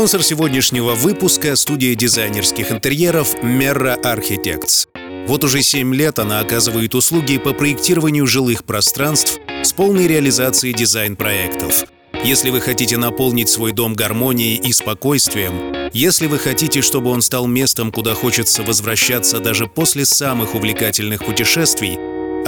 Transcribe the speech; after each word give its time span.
Спонсор 0.00 0.22
сегодняшнего 0.22 0.94
выпуска— 0.94 1.54
студия 1.56 1.94
дизайнерских 1.94 2.72
интерьеров 2.72 3.34
Merra 3.42 4.00
Architects. 4.02 4.88
Вот 5.26 5.44
уже 5.44 5.62
7 5.62 5.94
лет 5.94 6.18
она 6.18 6.40
оказывает 6.40 6.94
услуги 6.94 7.36
по 7.36 7.52
проектированию 7.52 8.26
жилых 8.26 8.64
пространств 8.64 9.38
с 9.62 9.74
полной 9.74 10.08
реализацией 10.08 10.72
дизайн-проектов. 10.72 11.84
Если 12.24 12.48
вы 12.48 12.62
хотите 12.62 12.96
наполнить 12.96 13.50
свой 13.50 13.72
дом 13.72 13.92
гармонией 13.92 14.56
и 14.56 14.72
спокойствием, 14.72 15.90
если 15.92 16.28
вы 16.28 16.38
хотите, 16.38 16.80
чтобы 16.80 17.10
он 17.10 17.20
стал 17.20 17.46
местом, 17.46 17.92
куда 17.92 18.14
хочется 18.14 18.62
возвращаться 18.62 19.38
даже 19.38 19.66
после 19.66 20.06
самых 20.06 20.54
увлекательных 20.54 21.26
путешествий, 21.26 21.98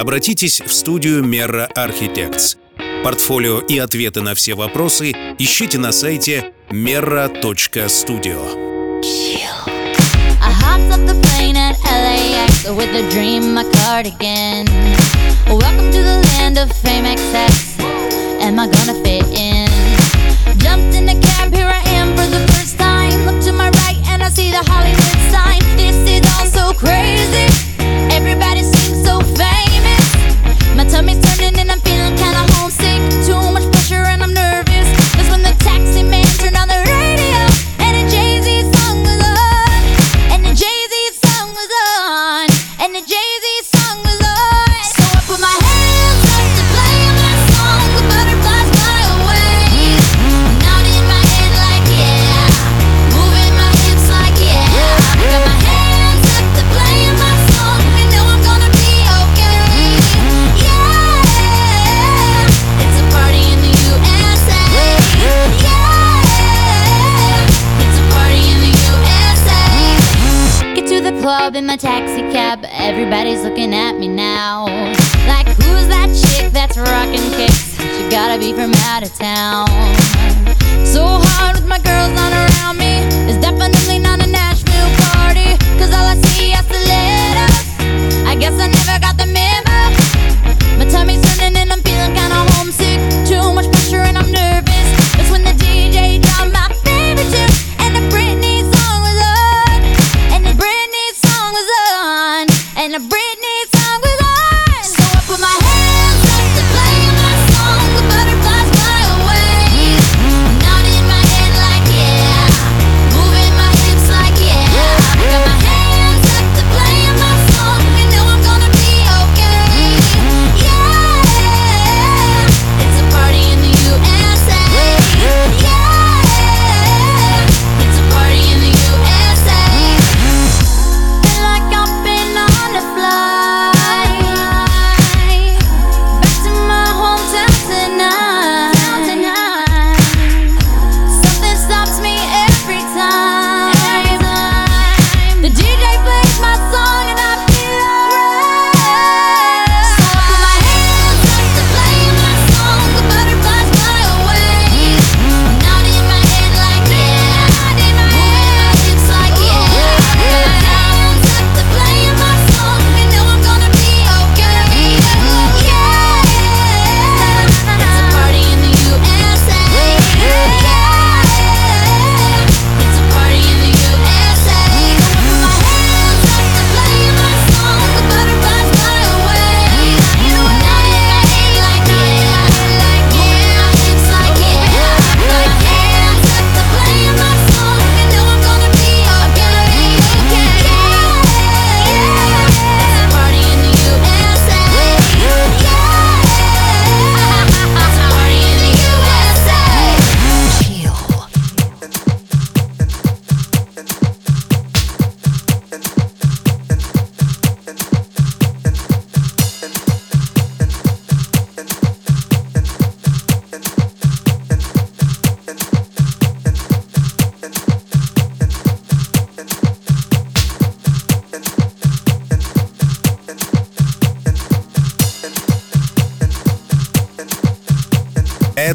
обратитесь 0.00 0.62
в 0.62 0.72
студию 0.72 1.22
Merra 1.22 1.68
Architects. 1.76 2.56
Портфолио 3.02 3.58
и 3.60 3.78
ответы 3.78 4.20
на 4.20 4.34
все 4.34 4.54
вопросы 4.54 5.12
ищите 5.38 5.78
на 5.78 5.92
сайте 5.92 6.52
merra.studio. 6.70 8.38
LAX 11.92 12.64
with 12.70 12.94
a 12.94 13.02
dream, 13.10 13.52
my 13.54 13.64
cardigan. 13.64 14.66
Welcome 15.46 15.90
to 15.90 16.00
the 16.00 16.18
land 16.30 16.56
of 16.58 16.72
fame 16.78 17.04
excess. 17.04 17.76
Am 18.40 18.58
I 18.58 18.66
gonna 18.66 18.94
fit 19.04 19.26
in? 19.28 19.68
Jumped 20.58 20.94
in 20.94 21.04
the 21.04 21.18
cab, 21.20 21.52
here 21.52 21.66
I 21.66 21.82
am 21.90 22.16
for 22.16 22.26
the 22.26 22.40
first 22.52 22.78
time. 22.78 23.26
Look 23.26 23.42
to 23.44 23.52
my 23.52 23.68
right 23.82 23.98
and 24.08 24.22
I 24.22 24.30
see 24.30 24.50
the 24.50 24.62
Hollywood 24.70 25.18
sign. 25.34 25.60
This 25.76 25.98
is 26.08 26.22
all 26.34 26.46
so 26.46 26.72
crazy. 26.72 27.46
Everybody 28.10 28.62
seems 28.62 29.04
so 29.04 29.20
famous. 29.36 30.04
My 30.76 30.84
tummy's 30.84 31.20
turning 31.26 31.58
and 31.60 31.70
I'm 31.70 31.81
club 71.52 71.56
in 71.56 71.66
my 71.66 71.76
taxi 71.76 72.22
cab. 72.32 72.64
Everybody's 72.70 73.42
looking 73.42 73.74
at 73.74 73.98
me 73.98 74.08
now. 74.08 74.64
Like, 75.26 75.46
who's 75.48 75.86
that 75.88 76.08
chick 76.08 76.50
that's 76.52 76.78
rocking 76.78 77.30
kicks? 77.36 77.76
She 77.76 78.08
gotta 78.08 78.38
be 78.38 78.52
from 78.52 78.72
out 78.88 79.02
of 79.02 79.14
town. 79.14 79.66
So 80.86 81.04
hard 81.04 81.56
with 81.56 81.66
my 81.66 81.78
girls 81.80 82.12
on 82.18 82.32
around 82.32 82.51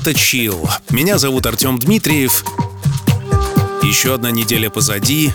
Это 0.08 0.18
Чил. 0.18 0.70
Меня 0.90 1.18
зовут 1.18 1.48
Артем 1.48 1.78
Дмитриев. 1.78 2.46
Еще 3.84 4.14
одна 4.14 4.32
неделя 4.32 4.70
позади. 4.70 5.34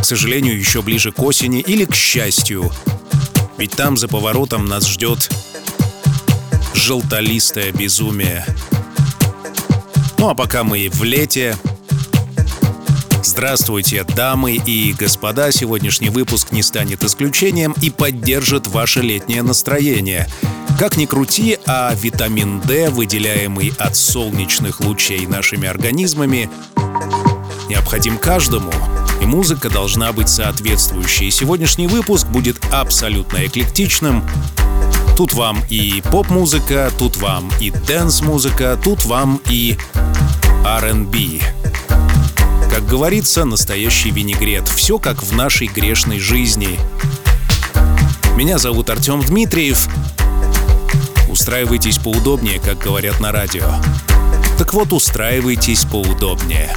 К 0.00 0.04
сожалению, 0.06 0.58
еще 0.58 0.80
ближе 0.80 1.12
к 1.12 1.22
осени 1.22 1.60
или 1.60 1.84
к 1.84 1.94
счастью. 1.94 2.72
Ведь 3.58 3.72
там 3.72 3.98
за 3.98 4.08
поворотом 4.08 4.64
нас 4.64 4.88
ждет 4.88 5.28
желтолистое 6.72 7.72
безумие. 7.72 8.46
Ну 10.16 10.30
а 10.30 10.34
пока 10.34 10.64
мы 10.64 10.88
в 10.90 11.04
лете, 11.04 11.54
Здравствуйте, 13.22 14.02
дамы 14.02 14.54
и 14.54 14.94
господа! 14.94 15.52
Сегодняшний 15.52 16.08
выпуск 16.08 16.52
не 16.52 16.62
станет 16.62 17.04
исключением 17.04 17.74
и 17.82 17.90
поддержит 17.90 18.66
ваше 18.66 19.02
летнее 19.02 19.42
настроение. 19.42 20.26
Как 20.78 20.96
ни 20.96 21.06
крути, 21.06 21.58
а 21.66 21.94
витамин 21.94 22.60
D, 22.60 22.90
выделяемый 22.90 23.72
от 23.78 23.96
солнечных 23.96 24.80
лучей 24.80 25.26
нашими 25.26 25.68
организмами, 25.68 26.50
необходим 27.68 28.18
каждому. 28.18 28.72
И 29.20 29.24
музыка 29.24 29.70
должна 29.70 30.12
быть 30.12 30.28
соответствующей. 30.28 31.30
Сегодняшний 31.30 31.86
выпуск 31.86 32.26
будет 32.26 32.56
абсолютно 32.72 33.46
эклектичным. 33.46 34.24
Тут 35.16 35.32
вам 35.32 35.62
и 35.70 36.02
поп-музыка, 36.10 36.90
тут 36.98 37.16
вам 37.18 37.50
и 37.60 37.70
dance-музыка, 37.70 38.78
тут 38.82 39.04
вам 39.04 39.40
и 39.48 39.78
R&B. 40.64 41.40
говорится, 42.88 43.44
настоящий 43.44 44.10
винегрет. 44.10 44.68
Все 44.68 44.98
как 44.98 45.22
в 45.22 45.34
нашей 45.34 45.66
грешной 45.66 46.18
жизни. 46.18 46.78
Меня 48.36 48.58
зовут 48.58 48.90
Артем 48.90 49.22
Дмитриев. 49.22 49.88
Устраивайтесь 51.32 51.96
поудобнее, 51.96 52.60
как 52.60 52.76
говорят 52.76 53.18
на 53.18 53.32
радио. 53.32 53.64
Так 54.58 54.74
вот, 54.74 54.92
устраивайтесь 54.92 55.86
поудобнее. 55.86 56.76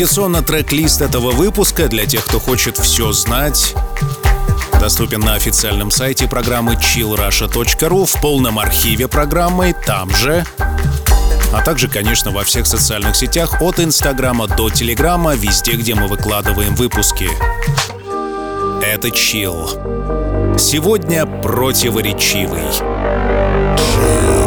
Традиционно 0.00 0.40
трек-лист 0.40 1.02
этого 1.02 1.30
выпуска 1.30 1.86
для 1.86 2.06
тех, 2.06 2.24
кто 2.24 2.40
хочет 2.40 2.78
все 2.78 3.12
знать, 3.12 3.74
доступен 4.80 5.20
на 5.20 5.34
официальном 5.34 5.90
сайте 5.90 6.26
программы 6.26 6.72
chillrusha.ru 6.72 8.06
в 8.06 8.20
полном 8.22 8.58
архиве 8.58 9.08
программы, 9.08 9.74
там 9.84 10.08
же, 10.16 10.46
а 11.52 11.62
также, 11.62 11.86
конечно, 11.86 12.30
во 12.30 12.44
всех 12.44 12.66
социальных 12.66 13.14
сетях 13.14 13.60
от 13.60 13.78
Инстаграма 13.78 14.46
до 14.46 14.70
Телеграма, 14.70 15.34
везде, 15.34 15.72
где 15.72 15.94
мы 15.94 16.08
выкладываем 16.08 16.74
выпуски. 16.76 17.28
Это 18.82 19.08
Chill. 19.08 20.58
сегодня 20.58 21.26
противоречивый. 21.26 22.64
Честно 23.76 24.39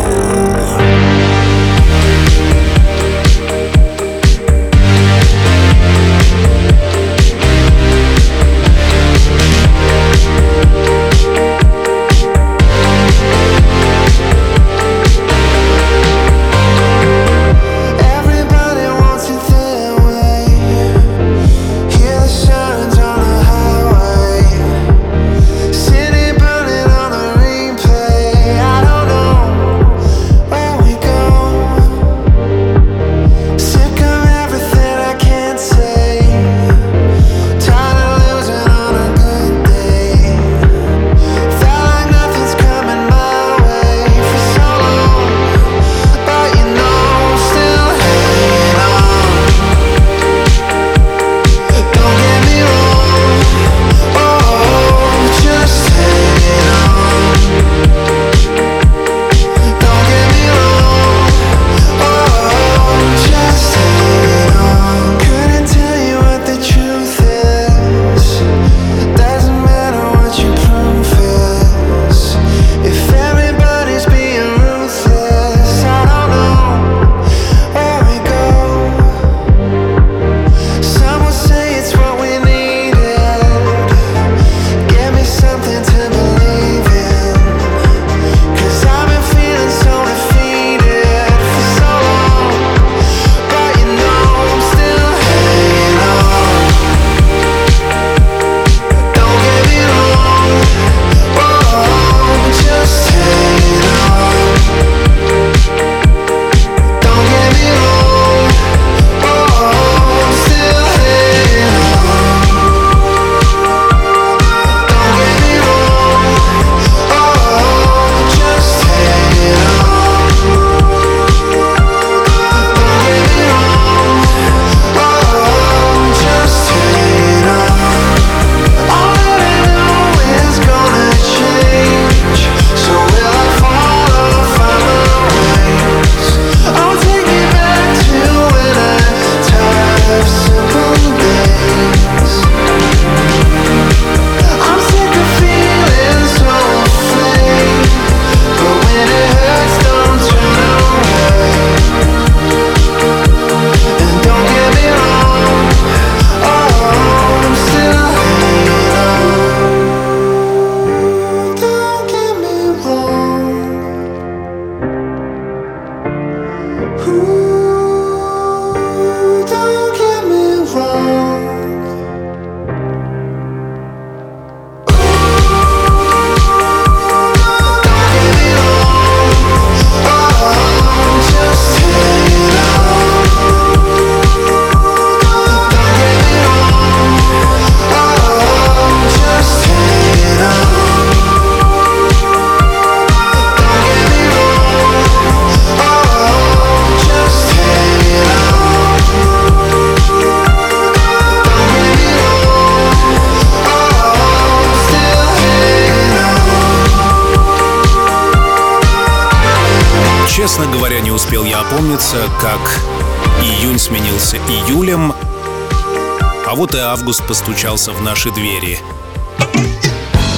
постучался 217.84 217.92
в 217.92 218.02
наши 218.02 218.32
двери. 218.32 218.80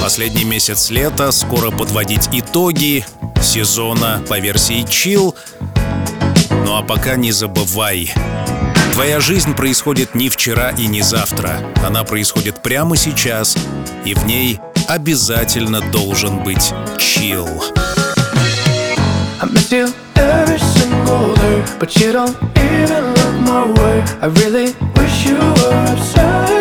Последний 0.02 0.44
месяц 0.44 0.90
лета, 0.90 1.32
скоро 1.32 1.72
подводить 1.72 2.30
итоги 2.32 3.06
сезона 3.42 4.24
по 4.28 4.40
версии 4.40 4.84
Chill. 4.84 5.36
Ну 6.66 6.76
а 6.76 6.82
пока 6.82 7.16
не 7.16 7.32
забывай, 7.32 8.12
твоя 8.94 9.20
жизнь 9.20 9.56
происходит 9.56 10.16
не 10.16 10.30
вчера 10.30 10.72
и 10.72 10.88
не 10.88 11.02
завтра. 11.02 11.60
Она 11.86 12.04
происходит 12.04 12.62
прямо 12.64 12.96
сейчас, 12.96 13.56
и 14.06 14.14
в 14.14 14.26
ней 14.26 14.60
обязательно 14.88 15.82
должен 15.92 16.44
быть 16.44 16.74
чил. 16.98 17.48
I 19.42 19.48
miss 19.50 19.72
you 19.72 19.94
every 20.16 20.58
single 20.58 21.36
day, 21.36 21.64
but 21.80 21.96
you 21.98 22.12
don't 22.12 22.36
even 22.56 23.14
look 23.14 23.36
my 23.42 23.66
way. 23.80 24.04
I 24.22 24.28
really 24.28 24.74
wish 24.96 25.26
you 25.28 25.38
were 25.38 26.50
me. 26.50 26.55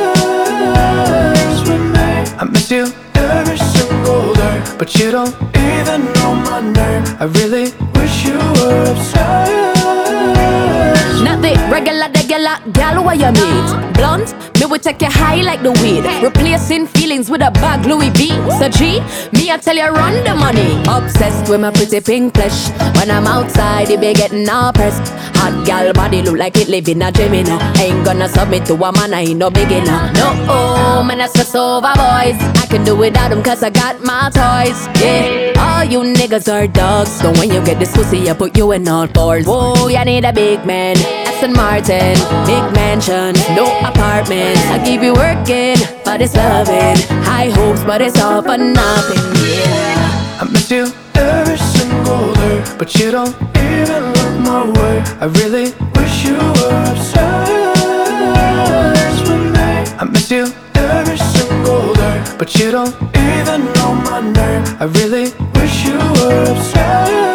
I 0.76 2.44
miss 2.50 2.70
you 2.70 2.86
every 3.14 3.58
single 3.58 4.34
day, 4.34 4.62
but 4.78 4.94
you 4.96 5.10
don't 5.10 5.34
even 5.56 6.12
know 6.14 6.34
my 6.34 6.60
name. 6.60 7.04
I 7.18 7.24
really 7.24 7.72
wish 7.94 8.26
you 8.26 8.38
were 8.38 8.92
obsessed. 8.92 10.03
Not 11.24 11.40
the 11.42 11.52
regular, 11.70 12.08
regular 12.14 12.56
gal 12.72 13.04
where 13.04 13.14
you 13.14 13.30
meet. 13.32 13.94
Blunt, 13.94 14.34
me 14.58 14.66
will 14.66 14.78
take 14.78 15.00
you 15.00 15.08
high 15.08 15.40
like 15.42 15.62
the 15.62 15.72
weed. 15.80 16.04
Replacing 16.22 16.86
feelings 16.88 17.30
with 17.30 17.42
a 17.42 17.50
bag 17.52 17.86
Louis 17.86 18.10
V. 18.10 18.28
So 18.58 18.68
G, 18.68 19.00
me 19.32 19.50
I 19.50 19.56
tell 19.56 19.76
you 19.76 19.88
run 19.88 20.24
the 20.24 20.34
money. 20.34 20.82
Obsessed 20.88 21.48
with 21.48 21.60
my 21.60 21.70
pretty 21.70 22.00
pink 22.00 22.34
flesh. 22.34 22.70
When 22.98 23.10
I'm 23.10 23.26
outside, 23.26 23.90
it 23.90 24.00
be 24.00 24.12
getting 24.14 24.48
all 24.48 24.72
pressed. 24.72 25.12
Hot 25.36 25.66
gal 25.66 25.92
body 25.92 26.22
look 26.22 26.38
like 26.38 26.56
it 26.56 26.68
live 26.68 26.88
in 26.88 27.02
a 27.02 27.12
dream, 27.12 27.44
know. 27.44 27.58
Ain't 27.78 28.04
gonna 28.04 28.28
submit 28.28 28.66
to 28.66 28.74
a 28.74 28.92
man, 28.92 29.14
I 29.14 29.20
ain't 29.20 29.38
no 29.38 29.50
beginner. 29.50 30.10
No, 30.14 30.46
oh, 30.48 31.02
man, 31.06 31.20
I 31.20 31.26
stress 31.28 31.54
over 31.54 31.92
boys. 31.94 32.38
I 32.62 32.66
can 32.68 32.84
do 32.84 32.96
without 32.96 33.28
them 33.30 33.42
cause 33.42 33.62
I 33.62 33.70
got 33.70 34.02
my 34.02 34.30
toys. 34.30 34.88
Yeah, 35.00 35.52
all 35.58 35.84
you 35.84 36.00
niggas 36.00 36.52
are 36.52 36.66
dogs. 36.66 37.12
So 37.12 37.30
when 37.32 37.50
you 37.50 37.64
get 37.64 37.78
this 37.78 37.94
pussy, 37.94 38.28
I 38.28 38.34
put 38.34 38.56
you 38.56 38.72
in 38.72 38.88
all 38.88 39.06
fours. 39.06 39.46
Whoa, 39.46 39.88
you 40.04 40.20
need 40.20 40.24
a 40.24 40.32
big 40.32 40.64
man 40.66 40.96
Aston 41.26 41.52
Martin, 41.54 42.14
big 42.46 42.64
mansion, 42.74 43.34
no 43.56 43.64
apartment. 43.80 44.58
I 44.70 44.78
keep 44.84 45.02
you 45.02 45.14
working, 45.14 45.76
but 46.04 46.20
it's 46.20 46.36
loving. 46.36 46.96
High 47.24 47.50
hopes, 47.50 47.82
but 47.84 48.00
it's 48.02 48.20
all 48.20 48.42
for 48.42 48.58
nothing. 48.58 49.18
Yeah. 49.42 50.40
I 50.40 50.44
miss 50.52 50.70
you 50.70 50.92
every 51.14 51.56
single 51.56 52.34
day, 52.34 52.62
but 52.78 52.94
you 52.96 53.10
don't 53.10 53.34
even 53.56 54.12
look 54.14 54.40
my 54.40 54.64
way. 54.78 55.02
I 55.20 55.26
really 55.40 55.72
wish 55.96 56.24
you 56.24 56.36
were 56.36 56.84
obsessed 56.92 57.50
with 59.28 59.44
me. 59.56 59.68
I 60.00 60.04
miss 60.10 60.30
you 60.30 60.52
every 60.74 61.18
single 61.18 61.94
day, 61.94 62.22
but 62.38 62.54
you 62.56 62.70
don't 62.70 62.94
even 63.16 63.72
know 63.74 63.94
my 63.94 64.20
name. 64.20 64.64
I 64.80 64.84
really 64.84 65.32
wish 65.54 65.86
you 65.86 65.98
were 65.98 66.52
obsessed 66.52 67.34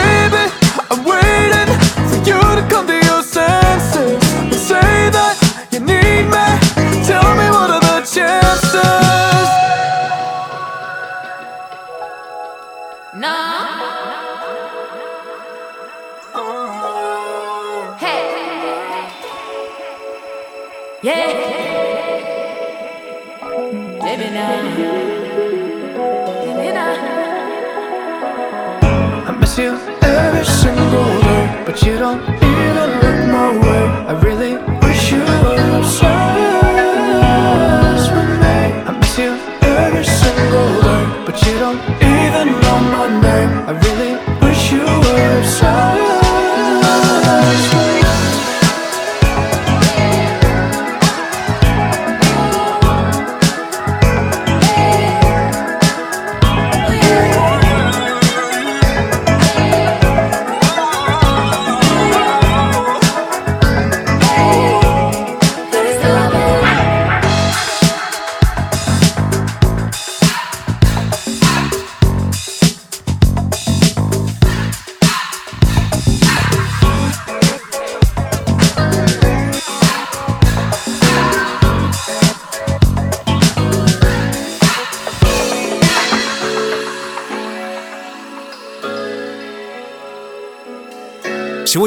No. 13.13 13.27
Hey. 17.99 19.09
Yeah. 21.03 21.27
Baby 24.01 24.27
now. 24.31 25.01
I 29.27 29.37
miss 29.37 29.57
you 29.57 29.77
every 30.01 30.45
single 30.45 31.21
day, 31.21 31.63
but 31.65 31.81
you 31.83 31.97
don't 31.97 32.21
even 32.21 32.89
look 33.01 33.27
my 33.27 33.57
way. 33.59 33.90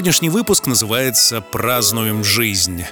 Сегодняшний 0.04 0.28
выпуск 0.28 0.66
называется 0.66 1.40
«Празднуем 1.40 2.22
жизнь». 2.24 2.84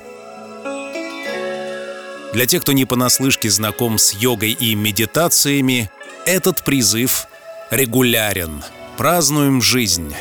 Для 2.33 2.47
тех, 2.47 2.63
кто 2.63 2.73
не 2.73 2.87
понаслышке 2.87 3.51
знаком 3.51 3.99
с 3.99 4.15
йогой 4.15 4.53
и 4.53 4.75
медитациями, 4.75 5.91
этот 6.25 6.65
призыв 6.65 7.27
регулярен. 7.71 8.65
Празднуем 8.97 9.61
жизнь. 9.61 10.15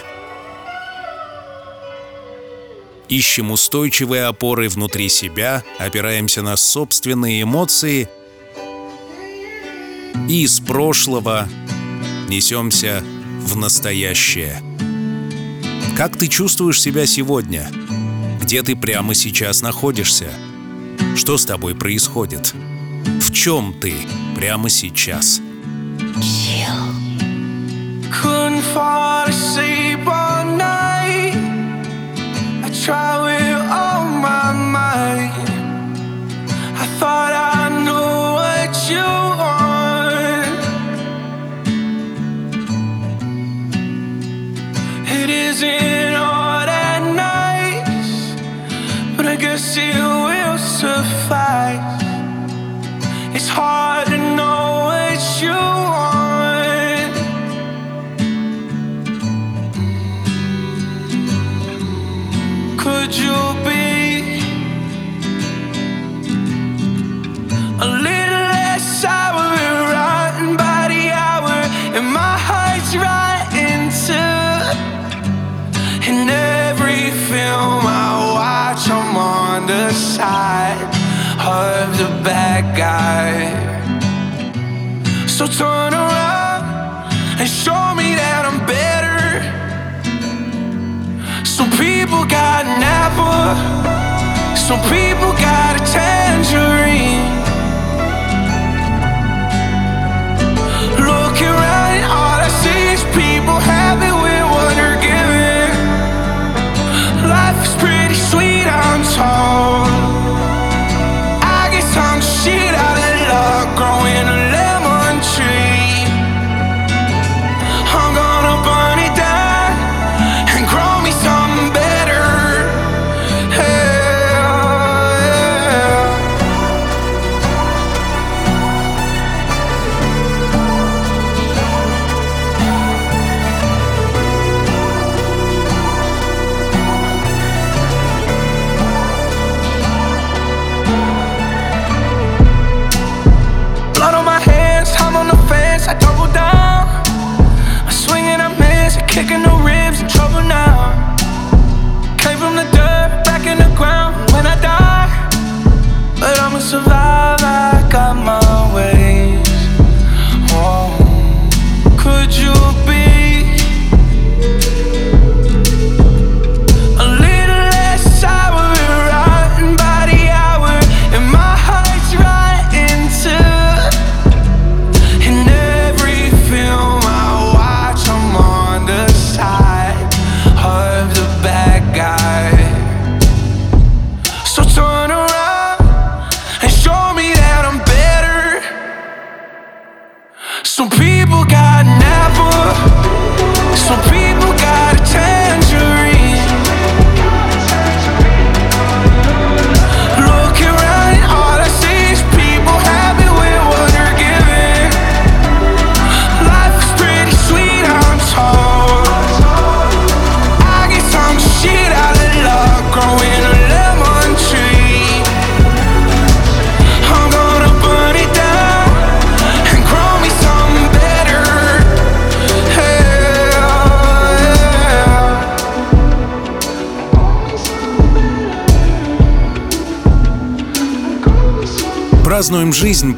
Ищем 3.08 3.51
устойчивые 3.51 4.25
опоры 4.25 4.67
внутри 4.67 5.08
себя, 5.08 5.63
опираемся 5.80 6.41
на 6.41 6.58
собственные 6.58 7.43
эмоции 7.43 8.10
и 10.27 10.43
из 10.43 10.60
прошлого 10.60 11.47
несемся 12.27 13.01
в 13.39 13.56
настоящее. 13.56 14.71
Как 15.97 16.17
ты 16.17 16.27
чувствуешь 16.27 16.82
себя 16.82 17.06
сегодня? 17.06 17.69
Где 18.41 18.63
ты 18.63 18.75
прямо 18.75 19.13
сейчас 19.13 19.62
находишься? 19.62 20.32
Что 21.15 21.38
с 21.38 21.45
тобой 21.45 21.75
происходит? 21.75 22.54
В 23.19 23.32
чем 23.32 23.73
ты 23.80 23.93
прямо 24.36 24.69
сейчас? 24.69 25.41
Fall 28.73 29.31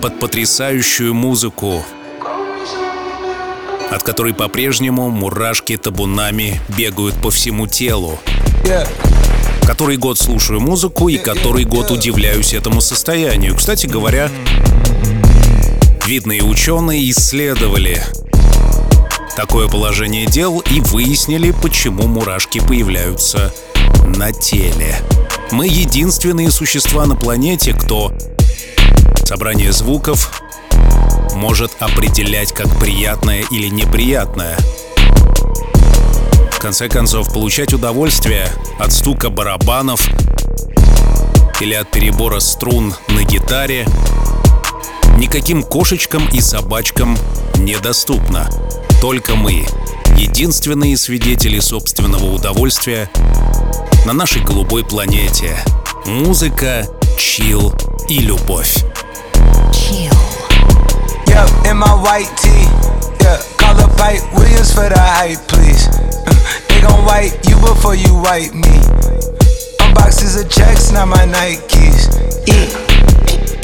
под 0.03 0.19
потрясающую 0.19 1.13
музыку, 1.13 1.81
от 3.89 4.03
которой 4.03 4.33
по-прежнему 4.33 5.09
мурашки 5.09 5.77
табунами 5.77 6.59
бегают 6.77 7.15
по 7.21 7.31
всему 7.31 7.67
телу. 7.67 8.19
Который 9.65 9.95
год 9.95 10.17
слушаю 10.17 10.59
музыку 10.59 11.07
и 11.07 11.15
который 11.15 11.63
год 11.63 11.89
удивляюсь 11.89 12.53
этому 12.53 12.81
состоянию. 12.81 13.55
Кстати 13.55 13.85
говоря, 13.87 14.29
видные 16.05 16.43
ученые 16.43 17.09
исследовали 17.09 18.03
такое 19.37 19.69
положение 19.69 20.25
дел 20.25 20.59
и 20.69 20.81
выяснили, 20.81 21.51
почему 21.51 22.07
мурашки 22.07 22.59
появляются 22.59 23.53
на 24.17 24.33
теле. 24.33 24.97
Мы 25.51 25.67
единственные 25.67 26.51
существа 26.51 27.05
на 27.05 27.15
планете, 27.15 27.73
кто 27.73 28.11
собрание 29.33 29.71
звуков 29.71 30.43
может 31.33 31.71
определять 31.79 32.53
как 32.53 32.69
приятное 32.77 33.43
или 33.49 33.67
неприятное. 33.67 34.55
В 36.51 36.59
конце 36.59 36.87
концов, 36.87 37.33
получать 37.33 37.73
удовольствие 37.73 38.47
от 38.77 38.91
стука 38.91 39.31
барабанов 39.31 40.07
или 41.61 41.73
от 41.73 41.89
перебора 41.89 42.39
струн 42.41 42.93
на 43.07 43.23
гитаре 43.23 43.87
никаким 45.17 45.63
кошечкам 45.63 46.29
и 46.31 46.39
собачкам 46.39 47.17
недоступно. 47.57 48.47
Только 49.01 49.33
мы, 49.33 49.65
единственные 50.15 50.95
свидетели 50.95 51.57
собственного 51.57 52.25
удовольствия 52.25 53.09
на 54.05 54.13
нашей 54.13 54.43
голубой 54.43 54.85
планете. 54.85 55.57
Музыка, 56.05 56.87
чил 57.17 57.73
и 58.07 58.19
любовь. 58.19 58.92
Yep, 61.33 61.65
in 61.73 61.77
my 61.77 61.89
white 61.97 62.29
tee. 62.37 62.69
Yeah, 63.25 63.41
call 63.57 63.73
up 63.81 63.97
Pipe 63.97 64.21
Williams 64.37 64.69
for 64.71 64.85
the 64.85 64.99
hype, 65.01 65.41
please. 65.49 65.89
They 66.69 66.79
gon' 66.81 67.05
wipe 67.05 67.33
you 67.49 67.55
before 67.57 67.95
you 67.95 68.13
wipe 68.13 68.53
me. 68.53 68.77
Unboxes 69.81 70.37
of 70.39 70.49
checks, 70.51 70.91
not 70.91 71.07
my 71.07 71.25
Nikes. 71.25 72.05
Yeah. 72.45 72.69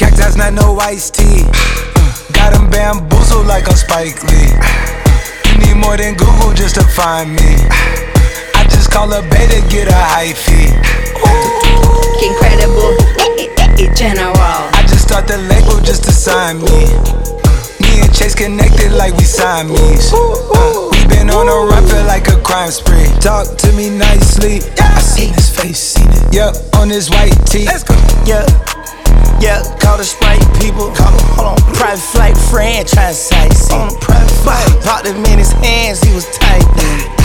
Cacti's 0.01 0.36
not 0.36 0.53
no 0.53 0.79
iced 0.79 1.13
tea. 1.15 1.45
Got 2.34 2.53
'em 2.58 2.69
bamboozled 2.71 3.45
like 3.45 3.69
I'm 3.69 3.77
Spike 3.77 4.23
Lee. 4.29 4.49
You 5.49 5.58
need 5.62 5.77
more 5.77 5.97
than 5.97 6.15
Google 6.15 6.53
just 6.53 6.73
to 6.75 6.86
find 6.97 7.29
me. 7.36 7.53
I 8.58 8.65
just 8.73 8.89
call 8.91 9.13
a 9.13 9.21
beta, 9.21 9.62
get 9.69 9.88
a 9.88 9.93
high 9.93 10.34
fee. 10.34 10.73
Incredible, 12.25 12.97
eh, 13.21 13.45
eh, 13.45 13.86
eh, 13.86 13.93
general. 13.93 14.34
I 14.73 14.82
just 14.89 15.03
start 15.08 15.27
the 15.27 15.38
label 15.38 15.79
just 15.86 16.03
to 16.05 16.12
sign 16.12 16.62
me. 16.62 17.38
Chase 18.13 18.35
connected 18.35 18.91
like 18.93 19.13
we 19.15 19.23
Siamese. 19.23 20.11
Uh, 20.13 20.89
we 20.91 21.07
been 21.07 21.29
on 21.29 21.47
a 21.47 21.57
run, 21.69 21.87
feel 21.87 22.03
like 22.05 22.27
a 22.27 22.39
crime 22.41 22.71
spree. 22.71 23.07
Talk 23.21 23.57
to 23.57 23.71
me 23.73 23.89
nicely. 23.89 24.61
I 24.79 24.99
seen 24.99 25.33
his 25.33 25.49
face, 25.49 25.79
seen 25.79 26.07
it. 26.09 26.33
Yup, 26.33 26.55
on 26.75 26.89
his 26.89 27.09
white 27.09 27.35
tee. 27.45 27.65
Let's 27.65 27.83
go. 27.83 27.95
Yeah. 28.25 28.45
Yeah, 29.39 29.63
call 29.79 29.97
the 29.97 30.03
Sprite 30.03 30.43
people. 30.59 30.91
Call 30.91 31.11
him, 31.15 31.25
hold 31.35 31.47
on. 31.47 31.73
Private 31.73 32.03
flight 32.03 32.37
franchise. 32.51 33.31
On 33.71 33.87
a 33.87 33.99
private 33.99 34.35
flight. 34.43 34.83
Popped 34.83 35.07
him 35.07 35.23
in 35.25 35.39
his 35.39 35.51
hands, 35.53 36.01
he 36.01 36.13
was 36.13 36.25
tight. 36.37 37.18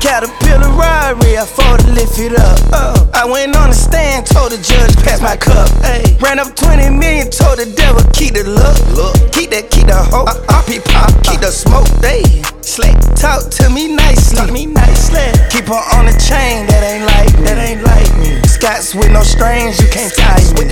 Caterpillar 0.00 0.70
robbery, 0.78 1.38
I 1.38 1.44
fought 1.44 1.80
to 1.80 1.90
lift 1.90 2.18
it 2.18 2.38
up. 2.38 2.58
Uh, 2.72 3.06
I 3.14 3.26
went 3.26 3.56
on 3.56 3.70
the 3.70 3.74
stand, 3.74 4.26
told 4.26 4.52
the 4.52 4.58
judge, 4.62 4.94
pass 5.02 5.20
my 5.20 5.36
cup. 5.36 5.66
Ay. 5.82 6.16
Ran 6.22 6.38
up 6.38 6.54
20 6.54 6.90
million, 6.94 7.30
told 7.30 7.58
the 7.58 7.66
devil, 7.66 8.02
keep 8.14 8.34
the 8.34 8.46
look. 8.46 8.78
look. 8.94 9.14
Keep 9.34 9.50
that, 9.50 9.70
keep 9.70 9.90
the 9.90 9.98
hope. 9.98 10.30
Uh, 10.30 10.62
RP 10.62 10.78
pop, 10.86 11.10
keep 11.26 11.42
the 11.42 11.50
smoke. 11.50 11.90
They 11.98 12.22
slick. 12.62 12.94
Talk 13.18 13.50
to 13.58 13.70
me 13.70 13.90
nicely. 13.90 14.38
Talk 14.38 14.52
me 14.54 14.66
nicely. 14.66 15.34
Keep 15.50 15.66
her 15.66 15.82
on 15.98 16.06
the 16.06 16.14
chain, 16.14 16.70
that 16.70 16.86
ain't 16.86 17.02
like 17.02 17.34
me. 17.34 17.44
That 17.50 17.58
ain't 17.58 17.82
like 17.82 18.10
me. 18.22 18.38
Scots 18.46 18.94
with 18.94 19.10
no 19.10 19.26
strings, 19.26 19.82
you 19.82 19.90
can't 19.90 20.14
tie 20.14 20.38
me. 20.54 20.70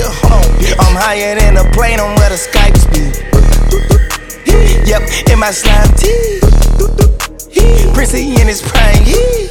I'm 0.79 0.95
higher 0.95 1.35
than 1.35 1.59
a 1.59 1.67
plane 1.75 1.99
on 1.99 2.15
where 2.15 2.31
the 2.31 2.39
Skypes 2.39 2.87
be. 2.95 3.11
Yep, 4.87 5.03
in 5.35 5.39
my 5.41 5.51
slime 5.51 5.91
tee. 5.99 7.06
Prissy 7.95 8.35
in 8.41 8.47
his 8.47 8.63
prime, 8.63 9.03
yeah. 9.05 9.49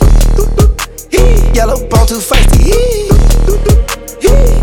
Yellow 1.54 1.78
bone 1.90 2.06
too 2.08 2.22
feisty. 2.22 2.72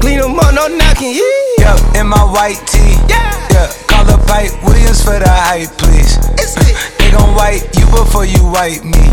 Clean 0.01 0.19
them 0.21 0.39
up, 0.39 0.55
no 0.55 0.69
knocking, 0.69 1.15
yeah. 1.15 1.59
Yep, 1.59 1.97
in 2.01 2.07
my 2.07 2.23
white 2.25 2.61
tee, 2.67 2.97
yeah. 3.09 3.49
Yeah, 3.51 3.73
call 3.89 4.09
up 4.11 4.27
Pipe 4.27 4.53
Williams 4.65 5.03
for 5.03 5.19
the 5.19 5.29
hype, 5.29 5.71
please. 5.79 6.19
they 6.99 7.11
gon' 7.11 7.35
wipe 7.35 7.63
you 7.75 7.87
before 7.87 8.25
you 8.25 8.45
wipe 8.45 8.85
me. 8.85 9.05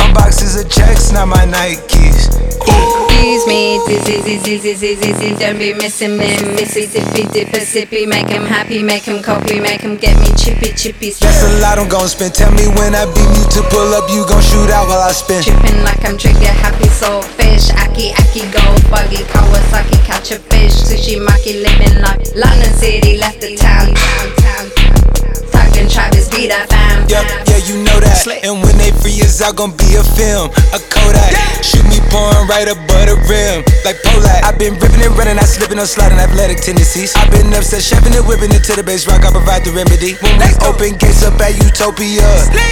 Unboxes 0.00 0.60
of 0.62 0.70
checks, 0.70 1.12
not 1.12 1.28
my 1.28 1.44
Nikes. 1.46 3.11
Excuse 3.32 3.48
me, 3.48 3.80
dizzy, 3.88 4.20
dizzy, 4.20 4.58
dizzy, 4.60 4.94
dizzy, 5.00 5.34
don't 5.40 5.56
be 5.56 5.72
missing 5.72 6.18
me. 6.18 6.36
Mississippi, 6.52 7.24
Mississippi, 7.32 8.04
make 8.04 8.28
him 8.28 8.44
happy, 8.44 8.82
make 8.82 9.04
him 9.04 9.22
copy, 9.22 9.58
make 9.58 9.80
him 9.80 9.96
get 9.96 10.20
me 10.20 10.28
chippy, 10.36 10.68
chippy. 10.76 11.16
That's 11.16 11.40
a 11.40 11.58
lot 11.64 11.78
I'm 11.78 11.88
gon' 11.88 12.08
spend. 12.08 12.34
Tell 12.34 12.52
me 12.52 12.68
when 12.76 12.94
I 12.94 13.08
beam 13.08 13.32
you 13.32 13.48
to 13.56 13.62
pull 13.72 13.88
up, 13.96 14.04
you 14.12 14.28
gon' 14.28 14.42
shoot 14.42 14.68
out 14.68 14.84
while 14.84 15.00
I 15.00 15.12
spin. 15.12 15.42
Tripping 15.42 15.80
like 15.80 16.04
I'm 16.04 16.18
trigger 16.18 16.52
happy, 16.60 16.88
soul 16.92 17.22
fish. 17.40 17.72
Aki, 17.72 18.12
Aki, 18.20 18.52
go 18.52 18.60
buggy, 18.92 19.24
Kawasaki, 19.32 19.96
catch 20.04 20.32
a 20.32 20.38
fish. 20.52 20.76
Sushi, 20.84 21.16
maki, 21.16 21.56
living 21.64 22.04
like 22.04 22.20
London 22.36 22.68
City, 22.76 23.16
left 23.16 23.40
the 23.40 23.56
town, 23.56 23.96
town, 23.96 24.28
town. 24.44 24.64
Talking 25.48 25.88
Travis, 25.88 26.28
be 26.28 26.52
that 26.52 26.68
fam. 26.68 27.08
Yep, 27.08 27.24
yeah, 27.48 27.51
you 27.68 27.82
know 27.82 27.98
that. 28.00 28.26
And 28.42 28.62
when 28.62 28.78
they 28.78 28.90
free 29.02 29.18
us 29.22 29.42
out, 29.42 29.56
gon' 29.56 29.74
be 29.76 29.94
a 29.98 30.04
film, 30.14 30.50
a 30.74 30.78
Kodak. 30.90 31.32
Shoot 31.62 31.84
me 31.86 31.98
pouring 32.10 32.46
right 32.50 32.66
above 32.66 33.06
the 33.06 33.16
rim, 33.30 33.62
like 33.86 33.98
Polak. 34.02 34.42
I've 34.42 34.58
been 34.58 34.74
ripping 34.78 35.02
and 35.02 35.14
running, 35.14 35.38
I 35.38 35.46
slipping 35.46 35.78
on 35.78 35.86
sliding 35.86 36.18
athletic 36.18 36.58
tendencies. 36.62 37.14
I've 37.14 37.30
been 37.30 37.52
upset, 37.54 37.82
chefing 37.82 38.14
and 38.14 38.26
whipping 38.26 38.50
it 38.50 38.62
to 38.70 38.74
the 38.74 38.82
base 38.82 39.06
rock. 39.06 39.22
I 39.22 39.30
provide 39.30 39.62
the 39.66 39.72
remedy. 39.74 40.18
When 40.22 40.34
we 40.38 40.50
open 40.66 40.98
gates 40.98 41.22
up 41.22 41.38
at 41.38 41.54
Utopia, 41.54 42.26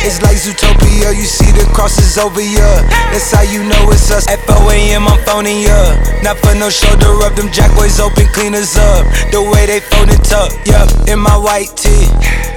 it's 0.06 0.22
like 0.22 0.38
Zootopia. 0.38 1.14
You 1.14 1.26
see 1.26 1.50
the 1.54 1.66
crosses 1.74 2.18
over 2.18 2.42
ya. 2.42 2.82
That's 3.14 3.30
how 3.30 3.46
you 3.46 3.62
know 3.66 3.90
it's 3.90 4.10
us. 4.10 4.26
At 4.26 4.42
4 4.46 4.58
a.m. 4.74 5.06
I'm 5.06 5.18
phoning 5.26 5.62
ya. 5.62 5.78
Not 6.22 6.38
for 6.42 6.54
no 6.54 6.70
shoulder 6.70 7.10
up, 7.22 7.34
them 7.34 7.50
jack 7.50 7.70
boys 7.78 7.98
open 8.00 8.26
cleaners 8.34 8.76
up. 8.76 9.06
The 9.30 9.42
way 9.42 9.66
they 9.66 9.80
fold 9.80 10.10
it 10.10 10.30
up, 10.34 10.50
yup, 10.66 10.90
in 11.08 11.18
my 11.18 11.36
white 11.36 11.70
tee. 11.76 12.10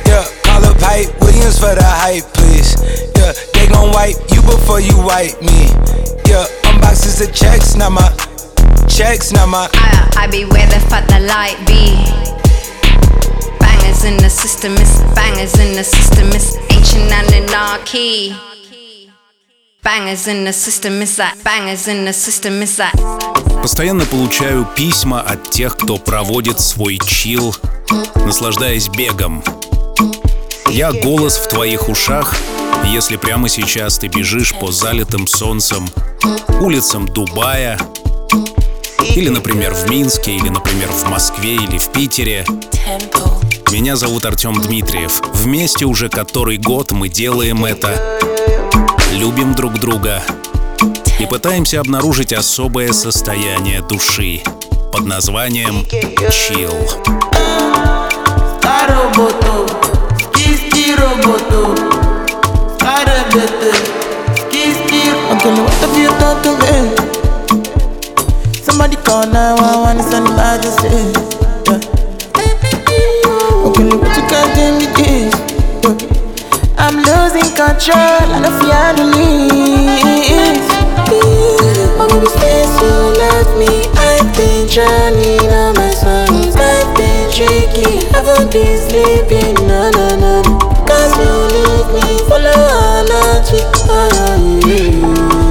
Yeah, 0.10 0.26
Hype 0.84 1.16
Williams 1.22 1.60
for 1.60 1.74
the 1.74 1.84
hype, 1.84 2.28
please. 2.36 2.76
Yeah, 3.16 3.32
they 3.56 3.72
gon' 3.72 3.92
wipe 3.92 4.20
you 4.36 4.42
before 4.44 4.82
you 4.82 4.98
wipe 5.00 5.40
me. 5.42 5.72
Yeah, 6.28 6.46
unboxes 6.68 7.24
of 7.24 7.34
checks, 7.34 7.76
not 7.76 7.92
my 7.92 8.12
checks, 8.90 9.32
not 9.32 9.48
my. 9.48 9.70
I, 9.74 10.28
I 10.28 10.28
be 10.28 10.46
where 10.46 10.68
the 10.68 10.80
fuck 10.92 11.08
the 11.08 11.20
light 11.24 11.58
be. 11.66 11.96
Bangers 13.60 14.04
in 14.04 14.18
the 14.18 14.30
system, 14.30 14.74
it's 14.74 15.00
bangers 15.16 15.58
in 15.60 15.76
the 15.76 15.84
system, 15.84 16.28
it's 16.36 16.58
ancient 16.70 17.12
anarchy. 17.12 18.36
Bangers 19.84 20.28
in 20.28 20.44
the 20.44 20.54
system, 20.54 21.02
it's 21.02 21.18
like 21.18 21.44
bangers 21.44 21.88
in 21.88 22.06
the 22.06 22.14
system, 22.14 22.62
it's 22.62 22.78
like. 22.78 22.94
Постоянно 23.62 24.06
получаю 24.06 24.68
письма 24.76 25.22
от 25.22 25.50
тех, 25.50 25.78
кто 25.78 25.98
проводит 25.98 26.60
свой 26.60 27.00
чил, 27.00 27.56
наслаждаясь 28.16 28.90
бегом. 28.90 29.42
Я 30.70 30.92
голос 30.92 31.38
в 31.38 31.48
твоих 31.48 31.90
ушах, 31.90 32.36
если 32.86 33.18
прямо 33.18 33.50
сейчас 33.50 33.98
ты 33.98 34.08
бежишь 34.08 34.54
по 34.54 34.72
залитым 34.72 35.28
солнцем 35.28 35.88
улицам 36.62 37.08
Дубая, 37.08 37.80
или, 39.16 39.30
например, 39.30 39.74
в 39.74 39.90
Минске, 39.90 40.36
или, 40.36 40.50
например, 40.50 40.90
в 40.90 41.08
Москве, 41.10 41.56
или 41.56 41.78
в 41.78 41.90
Питере. 41.92 42.46
Меня 43.72 43.96
зовут 43.96 44.26
Артем 44.26 44.60
Дмитриев. 44.62 45.22
Вместе 45.34 45.86
уже 45.86 46.10
который 46.10 46.58
год 46.58 46.92
мы 46.92 47.10
делаем 47.10 47.66
это. 47.66 48.20
Любим 49.14 49.54
друг 49.56 49.80
друга. 49.80 50.24
И 51.20 51.26
пытаемся 51.26 51.80
обнаружить 51.80 52.34
особое 52.34 52.92
состояние 52.92 53.82
души 53.82 54.42
под 54.92 55.06
названием 55.06 55.86
«Chill». 61.04 61.34
Somebody 68.64 68.96
call 68.98 69.26
911, 69.28 70.00
it's 70.00 70.14
an 70.14 70.26
emergency. 70.28 70.88
Yeah. 71.68 71.80
Okay, 73.68 73.86
what 74.00 74.16
you 74.16 74.24
can 74.32 74.48
me 74.80 74.88
this? 74.96 75.34
I'm 76.78 76.96
losing 76.98 77.50
control, 77.54 78.28
and 78.32 78.46
I 78.46 78.48
don't 78.48 78.60
feel 78.60 79.08
leave. 79.12 80.64
Oh, 82.00 82.08
baby, 82.10 82.28
since 82.40 82.74
you 82.82 82.96
left 83.20 83.54
me, 83.60 83.72
I've 84.00 84.30
been 84.36 84.68
drowning 84.68 85.52
on 85.52 85.76
my 85.76 85.92
songs. 85.92 86.56
I've 86.56 86.96
been 86.96 87.30
tricky, 87.32 88.06
haven't 88.14 88.52
been 88.52 88.78
sleeping, 88.90 89.56
no, 89.68 89.92
no, 89.92 90.08
no. 90.20 90.53
You 91.20 91.32
leave 91.54 91.90
me, 91.94 92.06
follow. 92.28 92.52
Oh, 93.96 94.58
yeah. 94.66 95.44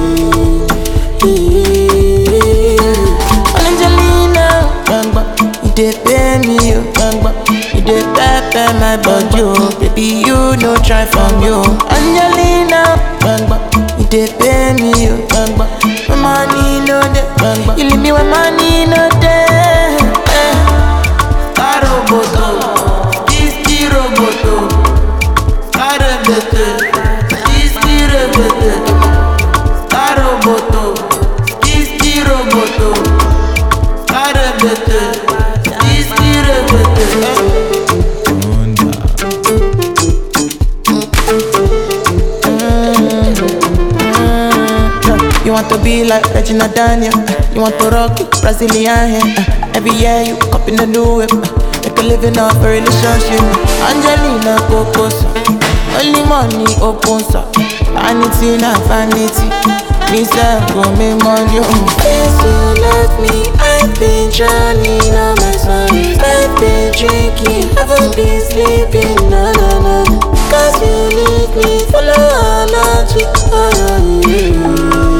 yeah. 2.79 3.63
Angelina, 3.63 4.45
bangba, 4.87 5.21
you 5.63 5.71
dey 5.75 5.93
pay 6.05 6.39
me, 6.39 6.57
oh, 6.75 6.83
bangba. 6.95 7.31
You 7.73 7.81
dey 7.81 8.03
pepper 8.15 8.67
my 8.79 8.97
body, 9.01 9.41
oh, 9.41 9.69
baby, 9.79 10.23
you 10.25 10.57
no 10.61 10.75
try 10.83 11.05
from 11.05 11.31
oh, 11.35 11.45
you. 11.45 11.57
Angelina, 11.95 12.81
bangba, 13.23 13.57
you 13.99 14.05
dey 14.07 14.27
pay 14.39 14.73
me, 14.73 14.91
oh, 15.09 15.17
bangba. 15.31 15.65
My 16.09 16.15
money 16.15 16.85
no 16.87 16.99
dey. 17.13 17.23
You 17.77 17.89
leave 17.89 18.01
me 18.01 18.11
when 18.11 18.29
money 18.29 18.85
no 18.85 19.09
dey. 19.21 19.42
Be 45.83 46.03
like 46.07 46.23
Regina 46.33 46.67
Daniel. 46.73 47.13
You 47.53 47.61
want 47.61 47.77
to 47.79 47.89
rock 47.89 48.19
it, 48.19 48.31
Brazilian 48.41 49.19
uh, 49.19 49.75
Every 49.75 49.91
year 49.91 50.23
you 50.23 50.35
up 50.55 50.67
in 50.67 50.75
the 50.75 50.87
new 50.87 51.17
whip. 51.19 51.31
Make 51.83 51.99
a 51.99 52.03
living 52.03 52.39
off 52.39 52.55
a 52.63 52.67
relationship. 52.71 53.43
Angelina 53.83 54.55
Cocosa 54.71 55.27
Only 55.99 56.23
money 56.25 56.65
opens 56.81 57.35
up 57.35 57.51
Vanity 57.93 58.57
na 58.57 58.73
vanity. 58.87 59.47
Me 60.11 60.23
self 60.23 60.63
go 60.73 60.81
make 60.95 61.19
money 61.23 61.59
oh. 61.59 61.67
Since 61.99 62.39
you 62.43 62.57
left 62.81 63.15
me 63.19 63.51
I've 63.59 63.93
been 63.99 64.31
drowning 64.31 65.13
on 65.13 65.35
my 65.35 65.51
songs 65.59 66.17
I've 66.19 66.53
been 66.59 66.91
drinking 66.95 67.75
Haven't 67.75 68.15
been 68.15 68.41
sleeping, 68.41 69.15
no, 69.29 69.51
no, 69.51 70.03
Cause 70.49 70.79
you 70.81 70.95
leave 71.17 71.53
me 71.55 71.83
oh, 73.55 74.23
yeah. 74.27 75.12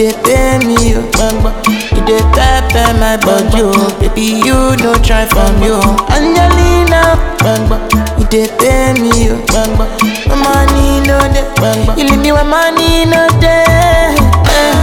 Dey 0.00 0.12
pay 0.24 0.58
me, 0.66 0.96
oh, 0.96 1.04
bamba. 1.12 1.50
You 1.92 2.00
dey 2.08 2.22
pepper 2.32 2.88
my 2.98 3.16
body, 3.20 3.60
oh, 3.60 3.98
baby, 4.00 4.40
you 4.46 4.76
no 4.80 4.94
try 5.04 5.26
from 5.26 5.62
you. 5.62 5.76
Angelina, 6.08 7.16
bamba, 7.42 7.76
you 8.18 8.24
dey 8.32 8.48
pay 8.58 8.94
me, 9.00 9.30
oh, 9.30 9.36
bamba. 9.52 9.86
My 10.28 10.36
money 10.36 11.06
no 11.06 11.18
dey, 11.34 11.44
bamba. 11.60 11.96
You 11.98 12.04
leave 12.08 12.20
me 12.20 12.32
when 12.32 12.48
money 12.48 13.04
no 13.04 13.28
dey. 13.40 14.16
Eh. 14.48 14.76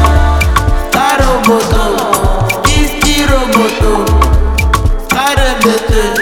Aroboto, 0.93 1.84
kisti 2.63 3.25
roboto, 3.25 4.06
arebete, 5.10 6.16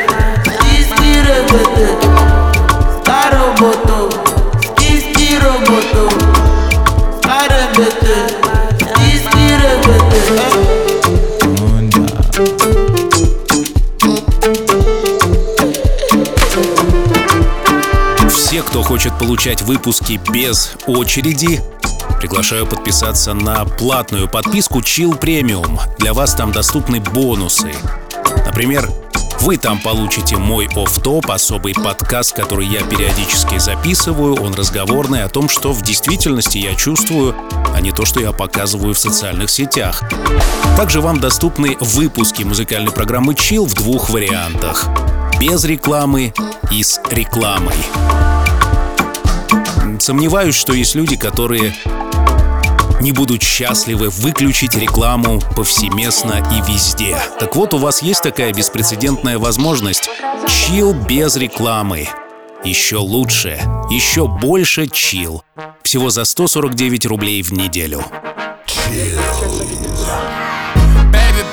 хочет 18.86 19.18
получать 19.18 19.64
выпуски 19.64 20.22
без 20.32 20.74
очереди, 20.86 21.60
приглашаю 22.20 22.68
подписаться 22.68 23.34
на 23.34 23.66
платную 23.66 24.30
подписку 24.30 24.80
Chill 24.80 25.20
Premium. 25.20 25.80
Для 25.98 26.14
вас 26.14 26.36
там 26.36 26.52
доступны 26.52 27.00
бонусы. 27.00 27.74
Например, 28.46 28.88
вы 29.42 29.58
там 29.58 29.80
получите 29.80 30.38
мой 30.38 30.68
офф-топ, 30.68 31.32
особый 31.32 31.74
подкаст, 31.74 32.34
который 32.34 32.68
я 32.68 32.84
периодически 32.84 33.58
записываю. 33.58 34.36
Он 34.36 34.54
разговорный 34.54 35.24
о 35.24 35.30
том, 35.30 35.50
что 35.50 35.74
в 35.74 35.82
действительности 35.82 36.60
я 36.60 36.76
чувствую, 36.76 37.36
а 37.74 37.82
не 37.82 37.92
то, 37.92 38.06
что 38.06 38.20
я 38.20 38.34
показываю 38.34 38.94
в 38.94 39.00
социальных 39.00 39.50
сетях. 39.50 40.04
Также 40.78 41.02
вам 41.02 41.20
доступны 41.20 41.76
выпуски 41.80 42.44
музыкальной 42.44 42.92
программы 42.92 43.34
Chill 43.34 43.66
в 43.66 43.74
двух 43.74 44.12
вариантах. 44.12 44.88
Без 45.40 45.64
рекламы 45.64 46.36
и 46.72 46.84
с 46.84 47.02
рекламой. 47.10 47.78
Сомневаюсь, 50.00 50.56
что 50.56 50.74
есть 50.74 50.96
люди, 50.96 51.16
которые 51.16 51.74
не 53.02 53.12
будут 53.12 53.44
счастливы 53.44 54.10
выключить 54.10 54.76
рекламу 54.76 55.42
повсеместно 55.56 56.44
и 56.52 56.72
везде. 56.72 57.18
Так 57.40 57.56
вот, 57.56 57.74
у 57.74 57.78
вас 57.78 58.02
есть 58.02 58.24
такая 58.24 58.54
беспрецедентная 58.54 59.38
возможность. 59.38 60.10
Чил 60.48 60.94
без 60.94 61.36
рекламы. 61.36 62.08
Еще 62.64 62.98
лучше, 62.98 63.60
еще 63.90 64.28
больше 64.28 64.88
чил. 64.88 65.44
Всего 65.84 66.10
за 66.10 66.26
149 66.26 67.06
рублей 67.06 67.44
в 67.44 67.52
неделю. 67.52 68.04
Baby 71.12 71.46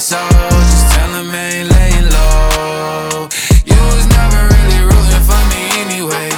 Get 0.00 0.16
just 0.16 0.94
tell 0.94 1.12
them 1.12 1.30
ain't 1.30 1.68
laying 1.68 2.08
low. 2.08 3.28
You 3.68 3.76
was 3.92 4.06
never 4.08 4.48
really 4.48 4.80
rooting 4.88 5.24
for 5.28 5.42
me 5.52 5.60
anyway. 5.76 6.30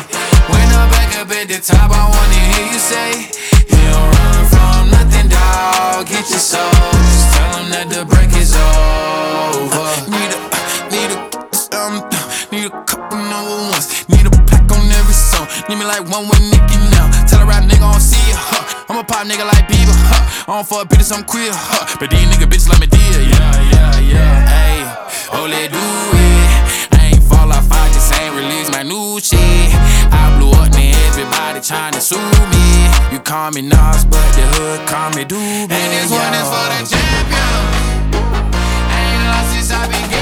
When 0.50 0.66
I'm 0.74 0.90
back 0.90 1.14
up 1.20 1.30
at 1.30 1.46
the 1.46 1.60
top, 1.62 1.92
I 1.92 2.10
wanna 2.10 2.40
hear 2.50 2.66
you 2.72 2.80
say, 2.80 3.30
You 3.70 3.78
don't 3.94 4.10
run 4.18 4.46
from 4.50 4.90
nothing, 4.90 5.28
dog. 5.28 6.08
Get 6.08 6.28
your 6.28 6.42
soul, 6.42 7.01
I 20.62 20.64
don't 20.64 20.78
fuck 20.78 20.86
bitches, 20.94 21.10
I'm 21.10 21.24
queer, 21.24 21.50
huh? 21.50 21.98
But 21.98 22.10
these 22.10 22.22
nigga 22.30 22.46
bitches 22.46 22.70
let 22.70 22.78
me 22.78 22.86
deal, 22.86 23.18
yeah, 23.18 23.50
yeah, 23.74 24.14
yeah. 24.14 24.62
Ayy, 24.62 24.86
oh, 25.34 25.50
let 25.50 25.74
do 25.74 25.82
it. 25.82 26.94
I 26.94 27.10
ain't 27.10 27.24
fall 27.26 27.50
off, 27.50 27.66
I 27.66 27.90
just 27.90 28.14
ain't 28.14 28.30
release 28.38 28.70
my 28.70 28.86
new 28.86 29.18
shit. 29.18 29.74
I 30.14 30.30
blew 30.38 30.54
up, 30.54 30.70
now 30.70 30.94
everybody 31.10 31.58
tryna 31.58 31.98
sue 31.98 32.14
me. 32.54 32.62
You 33.10 33.18
call 33.18 33.50
me 33.50 33.62
Nas, 33.66 34.06
but 34.06 34.22
the 34.38 34.46
hood 34.54 34.86
call 34.86 35.10
me 35.18 35.26
Doobie. 35.26 35.66
And 35.66 35.90
this 35.98 36.14
one 36.14 36.30
is 36.30 36.46
for 36.46 36.66
the 36.70 36.78
champion. 36.86 38.22
Ain't 38.86 39.18
lost 39.34 39.50
since 39.58 39.74
I 39.74 39.82
began, 39.90 40.21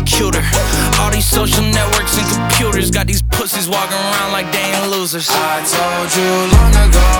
cuter. 0.00 0.42
All 1.00 1.10
these 1.10 1.26
social 1.26 1.64
networks 1.64 2.16
and 2.16 2.26
computers 2.30 2.90
got 2.90 3.06
these 3.06 3.22
pussies 3.22 3.68
walking 3.68 3.96
around 3.96 4.32
like 4.32 4.50
they 4.52 4.62
ain't 4.62 4.90
losers. 4.90 5.28
I 5.30 5.60
told 5.76 6.08
you 6.16 6.30
long 6.56 6.74
ago 6.86 7.10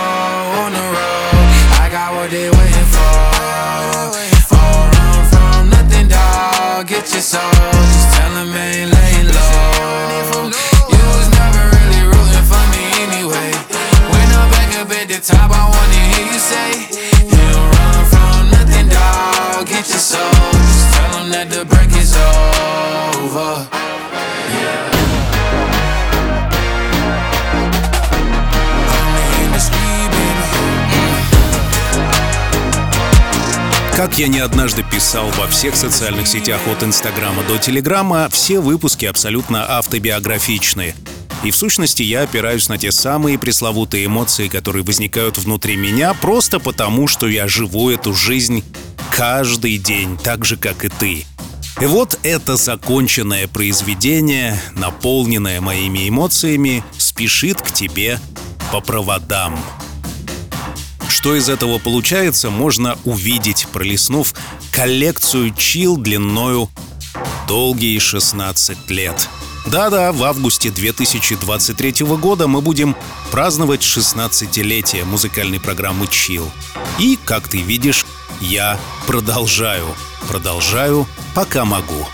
on 0.62 0.70
the 0.72 0.86
road, 0.94 1.46
I 1.84 1.88
got 1.90 2.14
what 2.14 2.30
they 2.30 2.48
waiting 2.48 2.88
for. 2.94 3.12
Oh, 4.54 4.90
run 4.94 5.24
from 5.32 5.70
nothing, 5.70 6.08
dog. 6.08 6.86
Get 6.86 7.12
your 7.12 7.22
soul. 7.22 7.71
Как 34.12 34.18
я 34.18 34.28
не 34.28 34.40
однажды 34.40 34.82
писал 34.84 35.30
во 35.38 35.46
всех 35.46 35.74
социальных 35.74 36.26
сетях 36.26 36.60
от 36.68 36.82
Инстаграма 36.82 37.42
до 37.44 37.56
Телеграма, 37.56 38.28
все 38.30 38.60
выпуски 38.60 39.06
абсолютно 39.06 39.78
автобиографичны. 39.78 40.94
И 41.44 41.50
в 41.50 41.56
сущности 41.56 42.02
я 42.02 42.20
опираюсь 42.20 42.68
на 42.68 42.76
те 42.76 42.92
самые 42.92 43.38
пресловутые 43.38 44.04
эмоции, 44.04 44.48
которые 44.48 44.84
возникают 44.84 45.38
внутри 45.38 45.76
меня 45.76 46.12
просто 46.12 46.60
потому, 46.60 47.08
что 47.08 47.26
я 47.26 47.48
живу 47.48 47.88
эту 47.88 48.12
жизнь 48.12 48.62
каждый 49.10 49.78
день, 49.78 50.18
так 50.18 50.44
же, 50.44 50.58
как 50.58 50.84
и 50.84 50.90
ты. 50.90 51.24
И 51.80 51.86
вот 51.86 52.18
это 52.22 52.56
законченное 52.56 53.48
произведение, 53.48 54.60
наполненное 54.72 55.62
моими 55.62 56.06
эмоциями, 56.10 56.84
спешит 56.98 57.62
к 57.62 57.70
тебе 57.70 58.20
по 58.72 58.82
проводам. 58.82 59.58
Что 61.12 61.36
из 61.36 61.50
этого 61.50 61.78
получается, 61.78 62.48
можно 62.48 62.98
увидеть, 63.04 63.68
пролистнув 63.70 64.32
коллекцию 64.70 65.54
чил 65.54 65.98
длиною 65.98 66.70
долгие 67.46 67.98
16 67.98 68.88
лет. 68.90 69.28
Да-да, 69.66 70.10
в 70.12 70.24
августе 70.24 70.70
2023 70.70 72.06
года 72.16 72.48
мы 72.48 72.62
будем 72.62 72.96
праздновать 73.30 73.82
16-летие 73.82 75.04
музыкальной 75.04 75.60
программы 75.60 76.06
Chill. 76.06 76.48
И, 76.98 77.18
как 77.26 77.46
ты 77.46 77.60
видишь, 77.60 78.06
я 78.40 78.80
продолжаю. 79.06 79.94
Продолжаю, 80.28 81.06
пока 81.34 81.66
могу. 81.66 82.08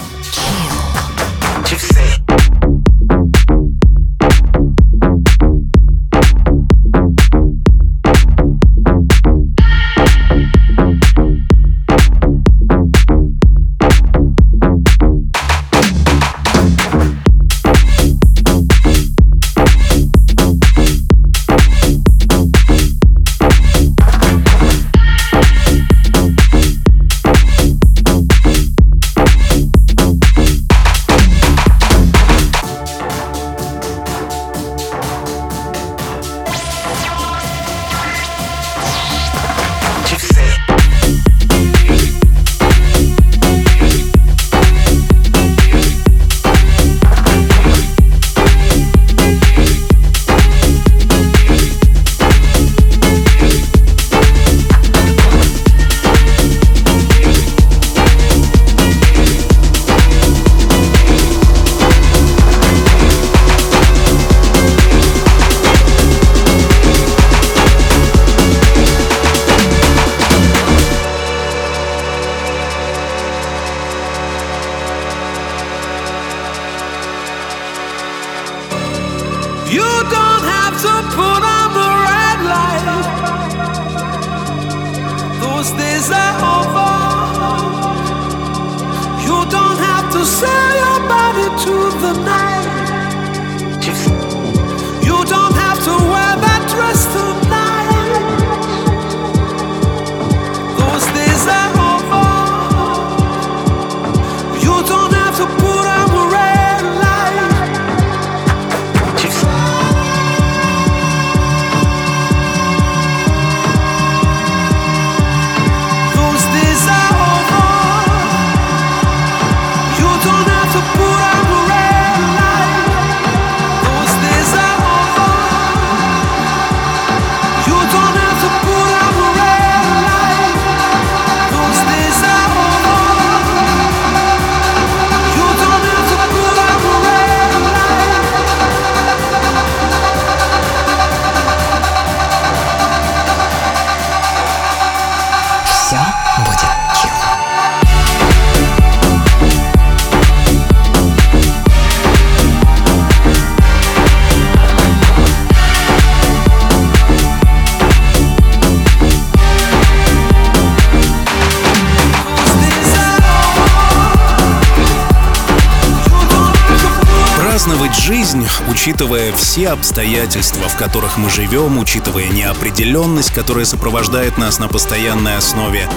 Праздновать 167.59 167.97
жизнь, 167.97 168.47
учитывая 168.71 169.33
все 169.33 169.71
обстоятельства, 169.71 170.69
в 170.69 170.77
которых 170.77 171.19
мы 171.19 171.29
живем, 171.29 171.79
учитывая 171.79 172.29
неопределенность, 172.29 173.33
которая 173.33 173.65
сопровождает 173.65 174.39
нас 174.39 174.61
на 174.61 174.69
постоянной 174.69 175.37
основе, 175.37 175.89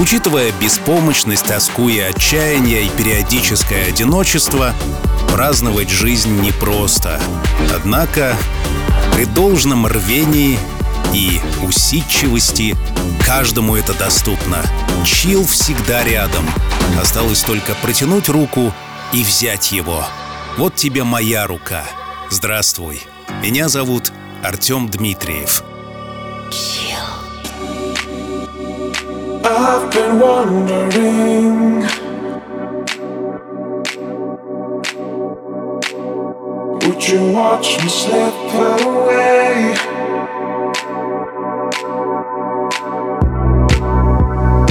учитывая 0.00 0.50
беспомощность, 0.52 1.44
тоску 1.44 1.90
и 1.90 1.98
отчаяние 1.98 2.86
и 2.86 2.88
периодическое 2.88 3.88
одиночество, 3.88 4.72
праздновать 5.30 5.90
жизнь 5.90 6.40
непросто. 6.40 7.20
Однако 7.76 8.34
при 9.12 9.26
должном 9.26 9.86
рвении 9.86 10.58
и 11.12 11.38
усидчивости 11.62 12.74
каждому 13.26 13.76
это 13.76 13.92
доступно. 13.92 14.64
Чил 15.04 15.44
всегда 15.44 16.02
рядом. 16.02 16.48
Осталось 16.98 17.42
только 17.42 17.74
протянуть 17.82 18.30
руку 18.30 18.72
и 19.12 19.22
взять 19.22 19.70
его. 19.70 20.02
Вот 20.60 20.74
тебе 20.74 21.04
моя 21.04 21.46
рука. 21.46 21.84
Здравствуй. 22.28 23.00
Меня 23.42 23.70
зовут 23.70 24.12
Артем 24.44 24.90
Дмитриев. 24.90 25.62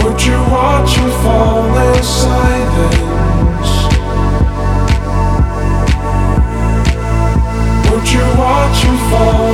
Would 0.03 0.25
you 0.25 0.39
watch 0.51 0.97
me 0.99 1.09
fall 1.23 1.77
in 1.77 2.03
silence? 2.03 2.98
Fall 9.09 9.48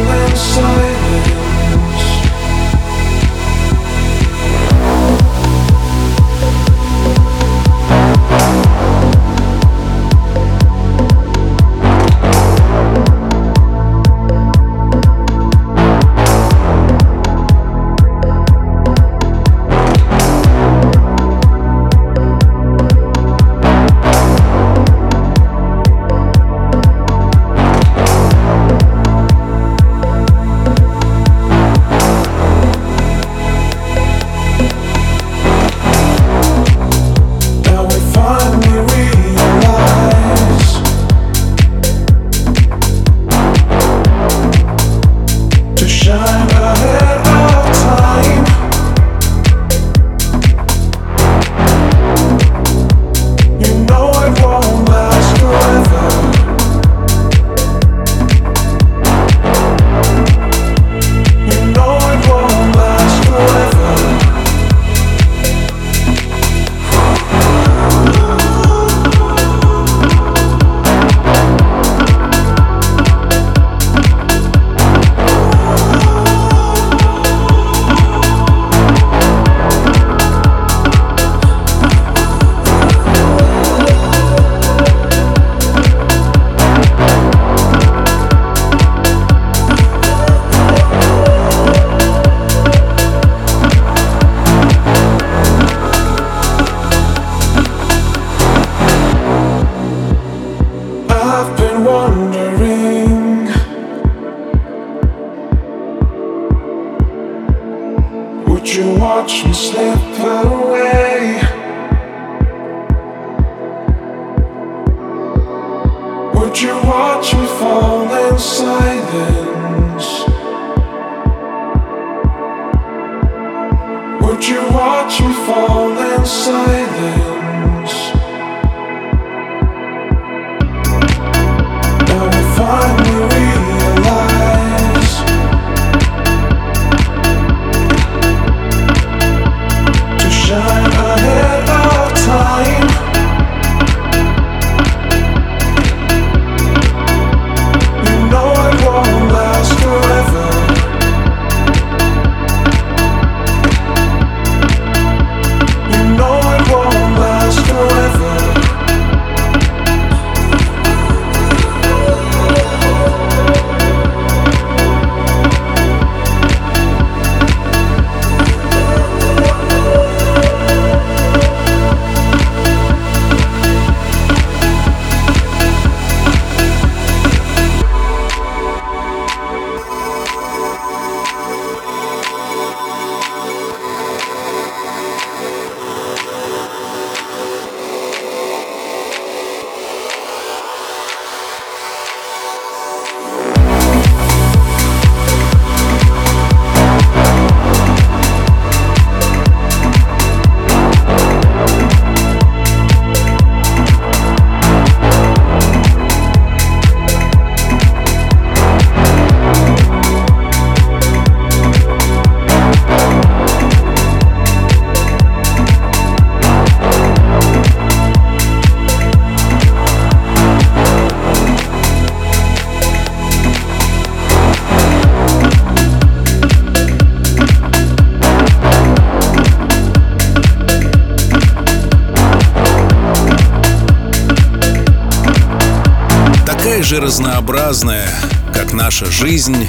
разнообразная, 237.06 238.10
как 238.51 238.74
наша 238.74 239.06
жизнь, 239.06 239.68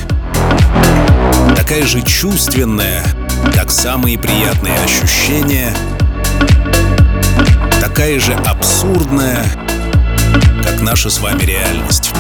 такая 1.55 1.85
же 1.85 2.01
чувственная, 2.01 3.05
как 3.55 3.71
самые 3.71 4.19
приятные 4.19 4.75
ощущения, 4.79 5.77
такая 7.79 8.19
же 8.21 8.33
абсурдная, 8.33 9.45
как 10.63 10.81
наша 10.81 11.11
с 11.11 11.21
вами 11.21 11.43
реальность. 11.43 12.11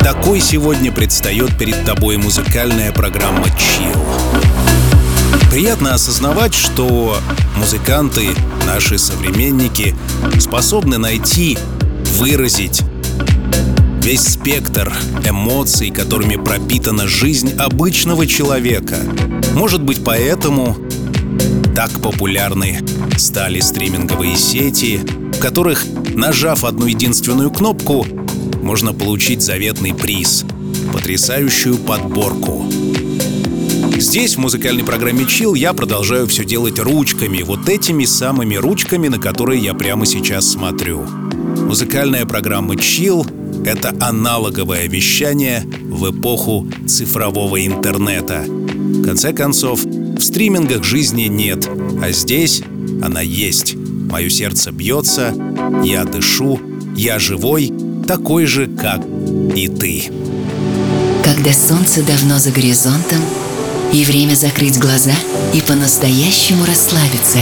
Такой 0.00 0.40
сегодня 0.40 0.92
предстает 0.92 1.58
перед 1.58 1.84
тобой 1.84 2.16
музыкальная 2.16 2.90
программа 2.90 3.48
Chill. 3.48 3.98
Приятно 5.50 5.92
осознавать, 5.92 6.54
что 6.54 7.18
музыканты, 7.58 8.30
наши 8.64 8.96
современники, 8.96 9.94
способны 10.40 10.96
найти, 10.96 11.58
выразить 12.14 12.82
весь 14.02 14.22
спектр 14.22 14.92
эмоций, 15.28 15.90
которыми 15.90 16.36
пропитана 16.36 17.06
жизнь 17.06 17.52
обычного 17.58 18.26
человека. 18.26 18.96
Может 19.54 19.82
быть, 19.82 20.02
поэтому 20.04 20.76
так 21.74 21.90
популярны 22.00 22.80
стали 23.16 23.60
стриминговые 23.60 24.36
сети, 24.36 25.00
в 25.34 25.40
которых, 25.40 25.84
нажав 26.14 26.64
одну 26.64 26.86
единственную 26.86 27.50
кнопку, 27.50 28.06
можно 28.62 28.92
получить 28.92 29.42
заветный 29.42 29.94
приз— 29.94 30.44
потрясающую 30.92 31.76
подборку. 31.76 32.66
Здесь, 33.96 34.36
в 34.36 34.38
музыкальной 34.38 34.84
программе 34.84 35.24
Chill, 35.24 35.58
я 35.58 35.72
продолжаю 35.72 36.28
все 36.28 36.44
делать 36.44 36.78
ручками, 36.78 37.42
вот 37.42 37.68
этими 37.68 38.04
самыми 38.04 38.54
ручками, 38.54 39.08
на 39.08 39.18
которые 39.18 39.60
я 39.60 39.74
прямо 39.74 40.06
сейчас 40.06 40.48
смотрю. 40.48 41.04
Музыкальная 41.66 42.24
программа 42.24 42.74
Chill— 42.74 43.26
это 43.64 43.94
аналоговое 44.00 44.88
вещание 44.88 45.64
в 45.88 46.10
эпоху 46.10 46.66
цифрового 46.86 47.64
интернета. 47.66 48.44
В 48.46 49.04
конце 49.04 49.32
концов, 49.32 49.84
в 49.84 50.20
стримингах 50.20 50.84
жизни 50.84 51.24
нет, 51.24 51.68
а 52.02 52.10
здесь 52.12 52.62
она 53.02 53.20
есть. 53.20 53.74
Мое 53.76 54.28
сердце 54.30 54.70
бьется, 54.72 55.34
я 55.84 56.04
дышу, 56.04 56.60
я 56.96 57.18
живой, 57.18 57.72
такой 58.06 58.46
же, 58.46 58.66
как 58.66 59.04
и 59.54 59.68
ты. 59.68 60.04
Когда 61.24 61.52
солнце 61.52 62.02
давно 62.02 62.38
за 62.38 62.50
горизонтом, 62.50 63.20
и 63.92 64.04
время 64.04 64.34
закрыть 64.34 64.78
глаза 64.78 65.14
и 65.54 65.60
по-настоящему 65.60 66.64
расслабиться. 66.66 67.38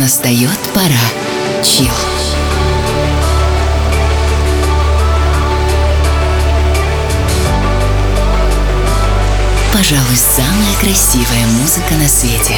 Настает 0.00 0.58
пора. 0.74 1.64
Чил. 1.64 2.17
Пожалуй, 9.72 10.16
самая 10.16 10.74
красивая 10.80 11.46
музыка 11.60 11.94
на 11.94 12.08
свете. 12.08 12.56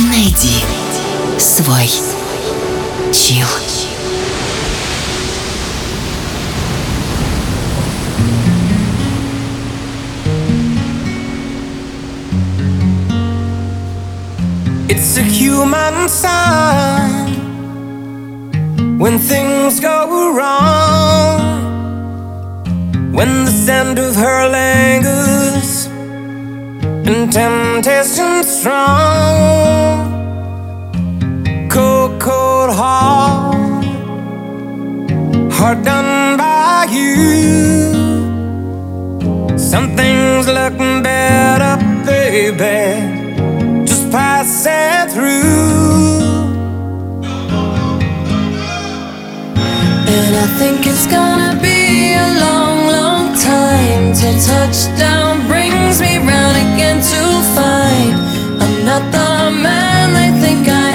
Найди 0.00 0.64
свой 1.38 1.90
чил. 3.12 3.46
It's 14.88 15.16
a 15.16 15.22
human 15.22 16.08
sign 16.08 17.28
when 18.98 19.18
things 19.18 19.80
go 19.80 20.32
wrong. 20.34 21.47
When 23.18 23.44
the 23.46 23.50
scent 23.50 23.98
of 23.98 24.14
her 24.14 24.48
lingers 24.48 25.86
and 27.08 27.32
temptation 27.32 28.44
strong. 28.44 29.98
Cold, 31.68 32.20
cold 32.20 32.70
heart, 32.80 33.84
heart 35.52 35.82
done 35.82 36.36
by 36.36 36.86
you. 36.92 37.92
Something's 39.58 40.46
looking 40.46 41.02
better, 41.02 41.74
baby 42.06 43.18
just 43.84 44.10
passing 44.12 45.12
through. 45.12 46.20
And 50.14 50.36
I 50.44 50.46
think 50.58 50.86
it's 50.86 51.06
gonna 51.06 51.58
be 51.60 52.14
a 52.14 52.28
long 52.44 52.77
till 54.18 54.34
touchdown 54.40 55.46
brings 55.46 56.00
me 56.00 56.18
round 56.18 56.56
again 56.56 56.96
to 56.96 57.22
find 57.54 58.14
I'm 58.60 58.84
not 58.84 59.04
the 59.12 59.50
man. 59.62 60.06
They 60.12 60.30
think 60.42 60.66
I 60.66 60.87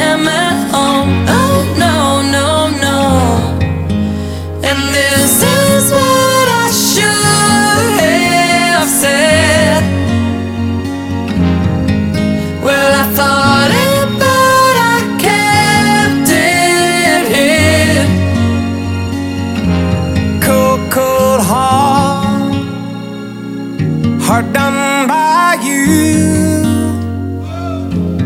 heart 24.33 24.51
done 24.51 25.07
by 25.07 25.57
you. 25.61 25.85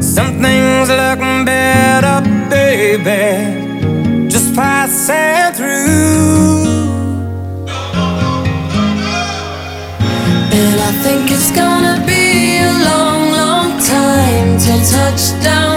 Something's 0.02 0.90
looking 1.02 1.44
better, 1.44 2.18
baby. 2.50 4.30
Just 4.30 4.56
passing 4.56 5.52
through. 5.58 6.64
And 10.60 10.78
I 10.90 10.92
think 11.04 11.24
it's 11.36 11.52
gonna 11.52 11.98
be 12.12 12.24
a 12.72 12.74
long, 12.90 13.22
long 13.42 13.70
time 13.96 14.50
till 14.64 14.82
touchdown 14.96 15.77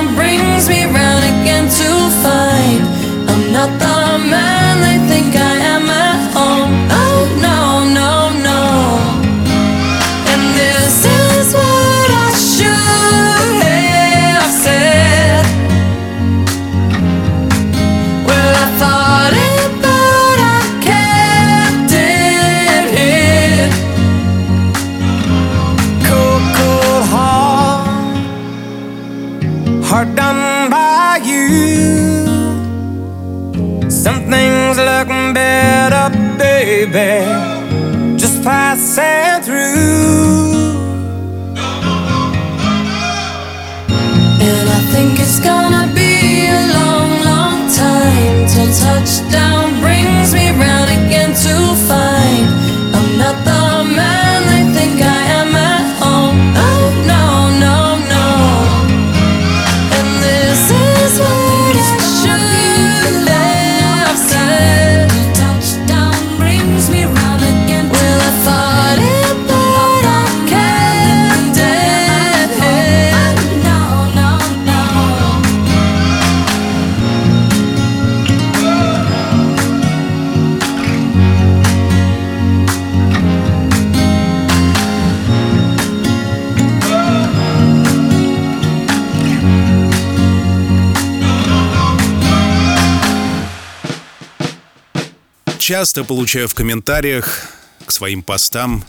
часто 95.80 96.04
получаю 96.04 96.46
в 96.46 96.52
комментариях 96.52 97.48
к 97.86 97.90
своим 97.90 98.22
постам 98.22 98.84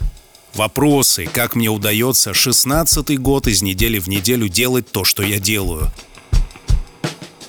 вопросы, 0.52 1.26
как 1.26 1.54
мне 1.54 1.70
удается 1.70 2.32
16-й 2.32 3.16
год 3.16 3.46
из 3.46 3.62
недели 3.62 3.98
в 3.98 4.08
неделю 4.08 4.46
делать 4.46 4.92
то, 4.92 5.02
что 5.02 5.22
я 5.22 5.38
делаю. 5.38 5.90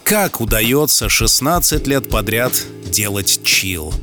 Как 0.06 0.40
удается 0.40 1.10
16 1.10 1.86
лет 1.88 2.10
подряд 2.10 2.54
делать 2.86 3.44
чил? 3.44 3.94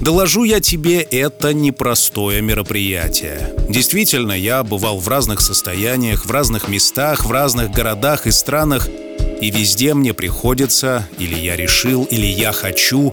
Доложу 0.00 0.44
я 0.44 0.60
тебе, 0.60 1.02
это 1.02 1.52
непростое 1.52 2.40
мероприятие. 2.40 3.52
Действительно, 3.68 4.32
я 4.32 4.62
бывал 4.62 4.98
в 4.98 5.08
разных 5.08 5.42
состояниях, 5.42 6.24
в 6.24 6.30
разных 6.30 6.68
местах, 6.68 7.26
в 7.26 7.30
разных 7.30 7.70
городах 7.70 8.26
и 8.26 8.30
странах, 8.30 8.88
и 9.42 9.50
везде 9.50 9.92
мне 9.92 10.14
приходится, 10.14 11.06
или 11.18 11.34
я 11.34 11.54
решил, 11.54 12.04
или 12.04 12.24
я 12.24 12.52
хочу 12.52 13.12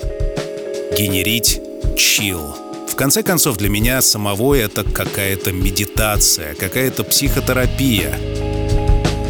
генерить 0.97 1.59
чил. 1.95 2.55
В 2.87 2.95
конце 2.95 3.23
концов, 3.23 3.57
для 3.57 3.69
меня 3.69 4.01
самого 4.01 4.53
это 4.53 4.83
какая-то 4.83 5.51
медитация, 5.51 6.53
какая-то 6.53 7.03
психотерапия. 7.03 8.13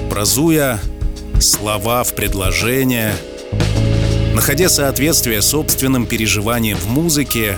Бразуя 0.09 0.79
слова 1.39 2.03
в 2.03 2.13
предложения, 2.13 3.13
находя 4.33 4.69
соответствие 4.69 5.41
собственным 5.41 6.05
переживаниям 6.05 6.77
в 6.77 6.87
музыке, 6.87 7.57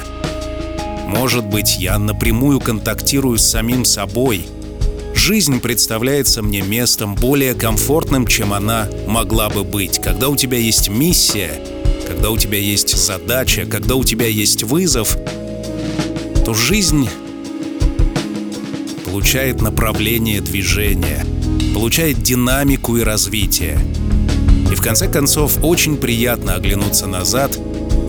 может 1.07 1.45
быть, 1.45 1.77
я 1.77 1.97
напрямую 1.97 2.59
контактирую 2.59 3.37
с 3.37 3.45
самим 3.45 3.85
собой. 3.85 4.47
Жизнь 5.13 5.59
представляется 5.59 6.43
мне 6.43 6.61
местом 6.61 7.15
более 7.15 7.53
комфортным, 7.53 8.27
чем 8.27 8.53
она 8.53 8.87
могла 9.07 9.49
бы 9.49 9.63
быть. 9.63 9.99
Когда 9.99 10.29
у 10.29 10.35
тебя 10.35 10.57
есть 10.57 10.89
миссия, 10.89 11.61
когда 12.07 12.29
у 12.29 12.37
тебя 12.37 12.57
есть 12.57 12.95
задача, 12.95 13.65
когда 13.65 13.95
у 13.95 14.03
тебя 14.03 14.27
есть 14.27 14.63
вызов, 14.63 15.17
то 16.45 16.53
жизнь 16.53 17.09
получает 19.05 19.61
направление 19.61 20.41
движения, 20.41 21.25
получает 21.73 22.21
динамику 22.21 22.97
и 22.97 23.01
развитие. 23.01 23.79
И 24.71 24.75
в 24.75 24.81
конце 24.81 25.07
концов 25.07 25.57
очень 25.63 25.97
приятно 25.97 26.55
оглянуться 26.55 27.07
назад 27.07 27.57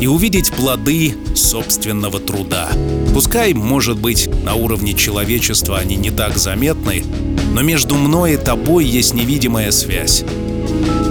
и 0.01 0.07
увидеть 0.07 0.53
плоды 0.53 1.15
собственного 1.35 2.21
труда. 2.21 2.69
Пускай, 3.15 3.55
может 3.55 3.99
быть, 3.99 4.29
на 4.45 4.55
уровне 4.55 4.93
человечества 4.93 5.79
они 5.79 5.97
не 5.97 6.11
так 6.11 6.37
заметны, 6.37 7.05
но 7.53 7.63
между 7.63 7.95
мной 7.95 8.35
и 8.35 8.37
тобой 8.37 8.85
есть 8.85 9.15
невидимая 9.15 9.71
связь. 9.71 10.23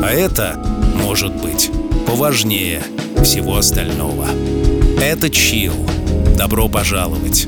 А 0.04 0.12
это, 0.12 0.64
может 0.96 1.34
быть, 1.36 1.72
поважнее 2.06 2.82
всего 3.24 3.58
остального. 3.58 4.28
Это 5.02 5.30
чил. 5.30 5.74
Добро 6.38 6.70
пожаловать. 6.70 7.48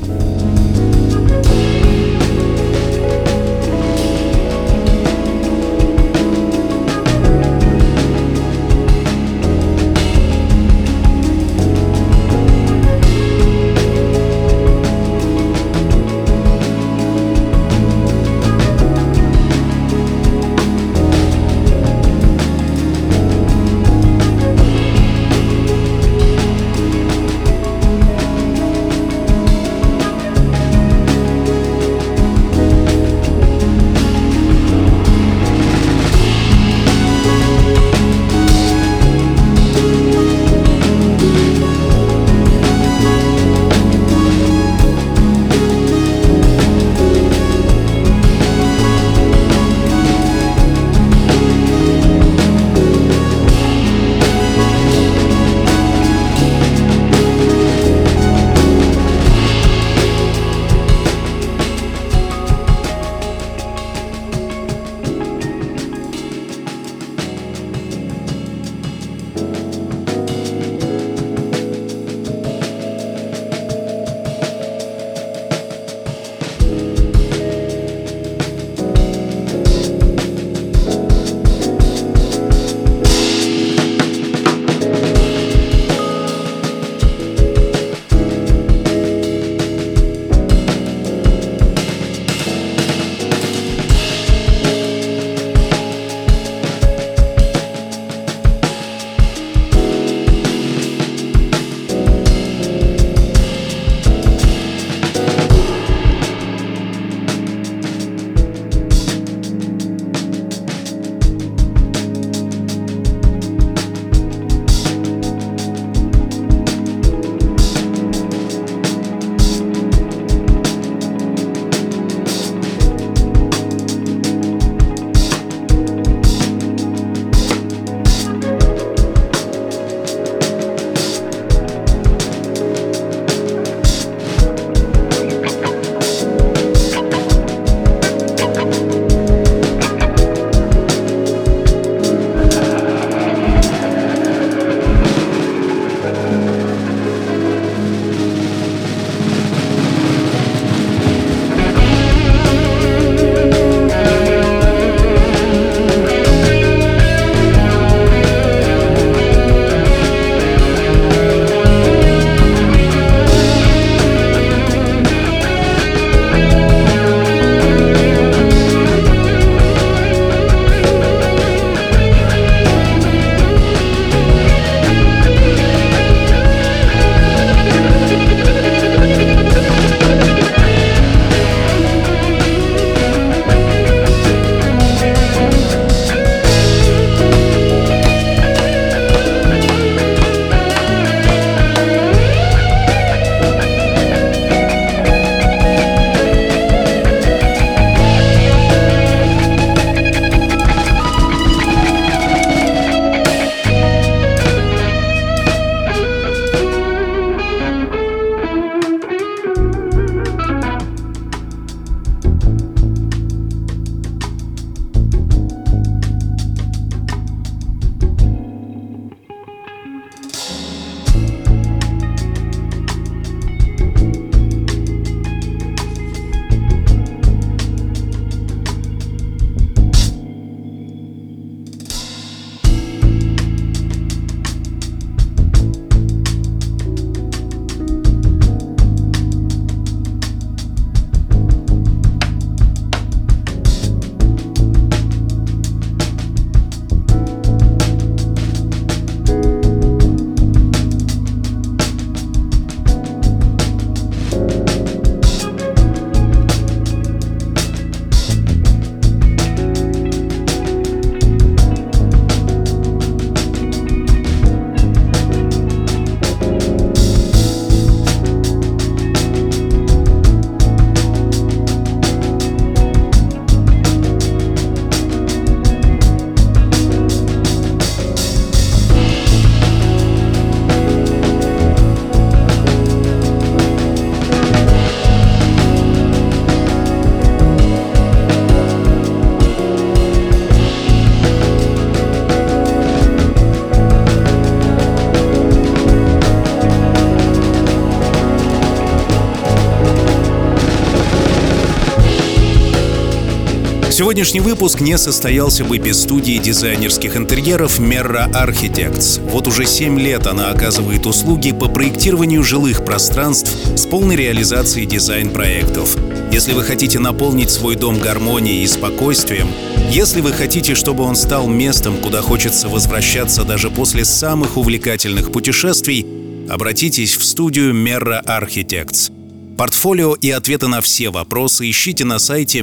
Сегодняшний 303.98 304.38
выпуск 304.38 304.78
не 304.78 304.96
состоялся 304.96 305.64
бы 305.64 305.78
без 305.78 306.00
студии 306.00 306.38
дизайнерских 306.38 307.16
интерьеров 307.16 307.80
Merra 307.80 308.30
Architects. 308.30 309.20
Вот 309.32 309.48
уже 309.48 309.66
7 309.66 309.98
лет 309.98 310.28
она 310.28 310.50
оказывает 310.50 311.04
услуги 311.04 311.50
по 311.50 311.68
проектированию 311.68 312.44
жилых 312.44 312.84
пространств 312.84 313.50
с 313.76 313.86
полной 313.86 314.14
реализацией 314.14 314.86
дизайн-проектов. 314.86 315.96
Если 316.30 316.52
вы 316.52 316.62
хотите 316.62 317.00
наполнить 317.00 317.50
свой 317.50 317.74
дом 317.74 317.98
гармонией 317.98 318.62
и 318.62 318.68
спокойствием, 318.68 319.48
если 319.90 320.20
вы 320.20 320.32
хотите, 320.32 320.76
чтобы 320.76 321.02
он 321.02 321.16
стал 321.16 321.48
местом, 321.48 321.96
куда 322.00 322.22
хочется 322.22 322.68
возвращаться 322.68 323.42
даже 323.42 323.68
после 323.68 324.04
самых 324.04 324.56
увлекательных 324.56 325.32
путешествий, 325.32 326.06
обратитесь 326.48 327.16
в 327.16 327.24
студию 327.24 327.74
Merra 327.74 328.24
Architects. 328.24 329.10
Портфолио 329.56 330.14
и 330.14 330.30
ответы 330.30 330.68
на 330.68 330.82
все 330.82 331.10
вопросы 331.10 331.68
ищите 331.68 332.04
на 332.04 332.20
сайте 332.20 332.62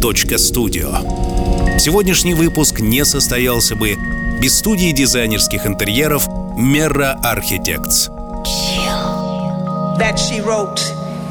merra.studio. 0.00 1.78
Сегодняшний 1.78 2.34
выпуск 2.34 2.80
не 2.80 3.04
состоялся 3.04 3.76
бы 3.76 3.96
без 4.40 4.58
студии 4.58 4.92
дизайнерских 4.92 5.66
интерьеров 5.66 6.26
Merra 6.56 7.20
Architects. 7.22 8.08
That 9.98 10.18
she 10.18 10.40
wrote 10.40 10.78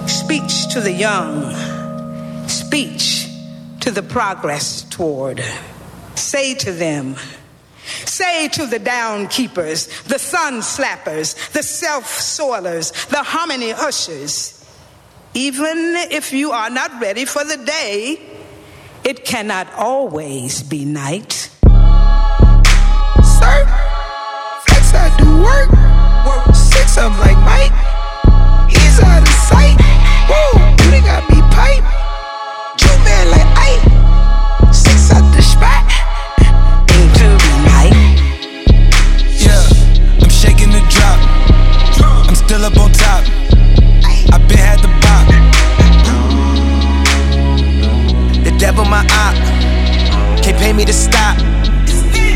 speech 0.06 0.68
to 0.74 0.82
the 0.82 0.92
young, 0.92 1.52
speech 2.48 3.28
to 3.80 3.92
the 3.92 4.04
progress 4.04 4.86
toward. 4.92 5.44
Say 6.16 6.54
to 6.56 6.72
them, 6.72 7.16
Say 8.06 8.50
to 8.50 8.68
the 8.68 8.78
down 8.78 9.28
keepers, 9.30 9.88
the 10.04 10.20
sun 10.20 10.62
slappers, 10.62 11.34
the 11.54 11.64
self 11.64 12.06
soilers, 12.06 12.92
the 13.10 13.24
harmony 13.24 13.74
ushers, 13.74 14.64
even 15.34 15.96
if 16.12 16.32
you 16.32 16.52
are 16.52 16.70
not 16.70 16.92
ready 17.02 17.26
for 17.26 17.44
the 17.44 17.58
day, 17.58 18.39
it 19.04 19.26
cannot 19.26 19.68
always 19.74 20.64
be 20.64 20.86
night. 20.86 21.32
Sir, 23.40 23.66
flex 24.66 24.94
I 24.94 25.16
do 25.18 25.42
work. 25.44 25.70
Work 26.26 26.56
six 26.56 26.98
of 26.98 27.18
like 27.20 27.38
Mike. 27.46 27.74
He's 28.70 29.00
out 29.00 29.22
of 29.22 29.28
sight. 29.50 29.78
Whoa, 30.30 30.69
My 48.90 49.06
op. 49.22 49.36
Can't 50.42 50.58
pay 50.58 50.74
me 50.74 50.84
to 50.84 50.94
stop. 50.94 51.38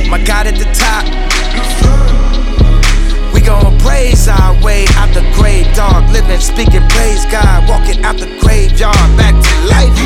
My 0.07 0.21
God 0.23 0.45
at 0.45 0.53
the 0.53 0.69
top. 0.69 1.03
We 3.33 3.41
gon' 3.41 3.79
praise 3.79 4.27
our 4.27 4.53
way 4.61 4.85
out 5.01 5.09
the 5.15 5.25
grave, 5.33 5.65
dog. 5.75 6.07
Living, 6.13 6.39
speaking, 6.39 6.85
praise 6.89 7.25
God. 7.25 7.67
Walking 7.67 8.05
out 8.05 8.17
the 8.17 8.29
graveyard, 8.39 8.93
back 9.17 9.33
to 9.33 9.53
life. 9.65 9.97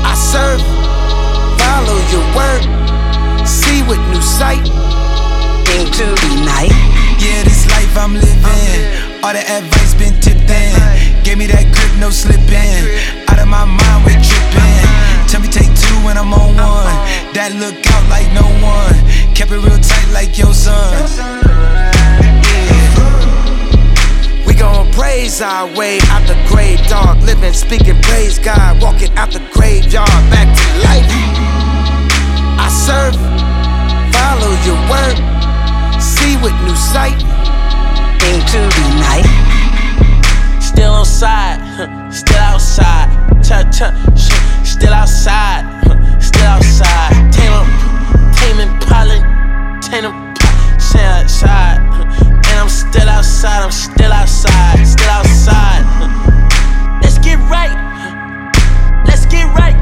I 0.00 0.14
serve, 0.16 0.64
follow 1.60 1.98
your 2.08 2.24
word, 2.32 2.64
see 3.46 3.82
with 3.84 4.00
new 4.08 4.22
sight. 4.22 4.64
Into 5.76 6.08
the 6.08 6.32
night. 6.48 6.72
Yeah, 7.20 7.44
this 7.44 7.68
life 7.68 7.96
I'm 7.98 8.14
living. 8.14 9.22
All 9.22 9.34
the 9.34 9.44
advice 9.44 9.92
been 9.92 10.18
tipped 10.20 10.48
in. 10.48 11.22
Gave 11.22 11.36
me 11.36 11.48
that 11.48 11.68
grip, 11.68 12.00
no 12.00 12.08
slipping. 12.08 13.21
That 17.42 17.58
look 17.58 17.74
out 17.90 18.06
like 18.06 18.30
no 18.38 18.46
one. 18.62 18.94
Kept 19.34 19.50
it 19.50 19.58
real 19.58 19.74
tight 19.74 20.10
like 20.14 20.38
your 20.38 20.54
son. 20.54 20.94
Yeah. 21.18 22.46
We 24.46 24.54
gon' 24.54 24.86
praise 24.92 25.42
our 25.42 25.66
way 25.74 25.98
out 26.14 26.22
the 26.30 26.38
grave, 26.46 26.78
dog. 26.86 27.18
Living, 27.26 27.52
speaking, 27.52 27.98
praise 28.02 28.38
God. 28.38 28.80
Walking 28.80 29.10
out 29.18 29.32
the 29.34 29.42
graveyard, 29.50 30.06
back 30.30 30.46
to 30.54 30.66
life. 30.86 31.02
I 32.62 32.70
serve, 32.70 33.18
follow 34.14 34.54
your 34.62 34.78
word, 34.86 35.18
see 35.98 36.38
with 36.46 36.54
new 36.62 36.78
sight. 36.78 37.18
Into 38.22 38.62
the 38.70 38.86
night. 39.02 39.26
Still 40.62 40.94
on 40.94 41.04
side, 41.04 41.58
still 42.14 42.38
outside. 42.38 43.10
Still 44.62 44.94
outside, 44.94 45.66
still 46.22 46.46
outside. 46.46 47.14
Tame 47.32 47.52
'em, 47.52 47.68
taming 48.36 48.78
pollen, 48.80 49.22
tame 49.80 50.06
'em, 50.06 50.34
stay 50.78 51.04
outside. 51.04 51.80
And 52.48 52.56
I'm 52.60 52.68
still 52.68 53.08
outside, 53.08 53.62
I'm 53.62 53.70
still 53.70 54.12
outside, 54.12 54.86
still 54.86 55.10
outside. 55.10 55.84
Let's 57.02 57.18
get 57.18 57.38
right, 57.50 57.76
let's 59.06 59.26
get 59.26 59.46
right, 59.54 59.76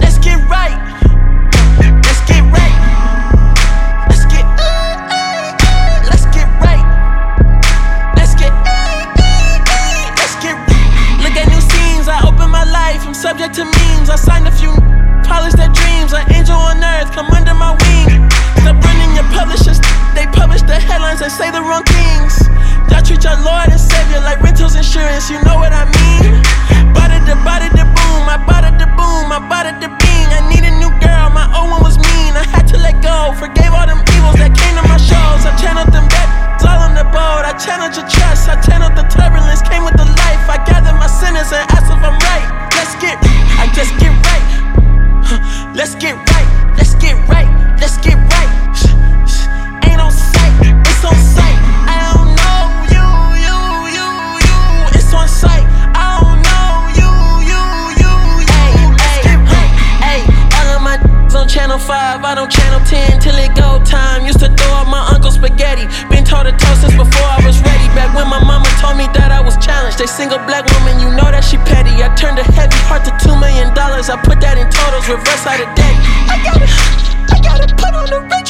let's 0.00 0.18
get 0.18 0.38
right, 0.48 0.78
let's 2.06 2.20
get 2.30 2.42
right, 2.56 2.76
let's 4.08 4.24
get, 4.32 4.46
let's 6.10 6.26
get 6.34 6.48
right. 6.60 6.84
Let's 8.16 8.34
get, 8.40 8.52
let's 10.18 10.36
get. 10.42 10.56
Look 11.22 11.36
at 11.36 11.46
new 11.48 11.60
scenes. 11.60 12.08
I 12.08 12.20
open 12.28 12.50
my 12.50 12.64
life. 12.64 13.06
I'm 13.06 13.14
subject 13.14 13.54
to 13.56 13.64
memes. 13.64 14.08
I 14.10 14.16
signed 14.16 14.46
few, 14.46 14.53
polish 15.24 15.56
their 15.56 15.72
dreams. 15.72 16.12
An 16.12 16.24
angel 16.32 16.56
on 16.56 16.78
earth, 16.78 17.10
come 17.12 17.28
under 17.32 17.54
my 17.56 17.72
wing. 17.72 18.28
Stop 18.62 18.78
running 18.84 19.12
your 19.16 19.28
publishers. 19.32 19.80
They 20.14 20.28
publish 20.30 20.62
the 20.62 20.78
headlines 20.78 21.20
and 21.20 21.32
say 21.32 21.50
the 21.50 21.60
wrong 21.60 21.84
things. 21.84 22.38
Y'all 22.92 23.02
treat 23.02 23.24
your 23.24 23.36
Lord 23.42 23.68
and 23.72 23.80
Savior 23.80 24.20
like 24.22 24.40
rentals 24.40 24.76
insurance. 24.76 25.28
You 25.28 25.42
know 25.42 25.56
what 25.58 25.72
I 25.74 25.84
mean? 25.88 26.38
Bada 26.94 27.18
the 27.26 27.34
bada 27.42 27.68
the 27.72 27.84
boom. 27.84 28.22
I 28.30 28.38
bada 28.46 28.70
the 28.78 28.86
boom. 28.94 29.32
I 29.32 29.40
bada 29.50 29.74
the 29.80 29.88
bing. 29.88 30.28
I 30.30 30.40
need 30.48 30.62
a 30.62 30.72
new 30.78 30.92
girl. 31.02 31.32
My 31.34 31.48
old 31.56 31.72
one 31.72 31.82
was 31.82 31.98
mean. 31.98 32.32
I 32.36 32.44
had 32.46 32.68
to 32.70 32.76
let 32.78 33.02
go. 33.02 33.34
Forgave 33.34 33.72
all 33.74 33.88
them 33.88 34.00
evils 34.14 34.38
that 34.38 34.54
came 34.54 34.76
to 34.78 34.84
my 34.86 35.00
shows. 35.00 35.42
I 35.42 35.52
channeled 35.58 35.90
them 35.90 36.06
back. 36.08 36.28
All 36.64 36.80
on 36.80 36.94
the 36.96 37.04
boat. 37.12 37.44
I 37.44 37.52
channeled 37.60 37.92
your 37.92 38.08
trust. 38.08 38.48
I 38.48 38.56
channeled 38.64 38.96
the 38.96 39.04
turbulence. 39.12 39.60
Came 39.68 39.84
with 39.84 39.96
the 40.00 40.08
life. 40.08 40.44
I 40.48 40.56
gathered 40.64 40.96
my 40.96 41.10
sinners 41.10 41.52
and 41.52 41.66
asked 41.76 41.92
if 41.92 42.00
I'm 42.00 42.16
right. 42.16 42.48
Let's 42.72 42.96
get. 43.02 43.18
I 43.60 43.68
just 43.74 43.92
get 44.00 44.12
right. 44.12 44.83
Let's 45.74 45.96
get 45.96 46.14
right. 46.14 46.74
Let's 46.76 46.94
get 46.94 47.16
right. 47.28 47.76
Let's 47.80 47.96
get 47.98 48.14
right. 48.14 48.93
Was. 69.94 70.00
They 70.00 70.06
single 70.06 70.38
black 70.46 70.66
woman, 70.74 71.00
you 71.00 71.10
know 71.16 71.30
that 71.30 71.44
she 71.44 71.56
petty. 71.58 72.02
I 72.02 72.14
turned 72.14 72.38
a 72.38 72.44
heavy 72.44 72.76
heart 72.86 73.04
to 73.04 73.12
two 73.22 73.34
million 73.38 73.74
dollars. 73.74 74.10
I 74.10 74.16
put 74.22 74.40
that 74.40 74.58
in 74.58 74.68
totals, 74.70 75.08
reverse 75.08 75.46
out 75.46 75.60
of 75.60 75.68
debt. 75.74 75.96
I 76.30 76.36
gotta, 76.42 76.68
I 77.30 77.36
gotta 77.40 77.66
put 77.74 77.94
on 77.94 78.06
the 78.10 78.20
Rachel 78.20 78.43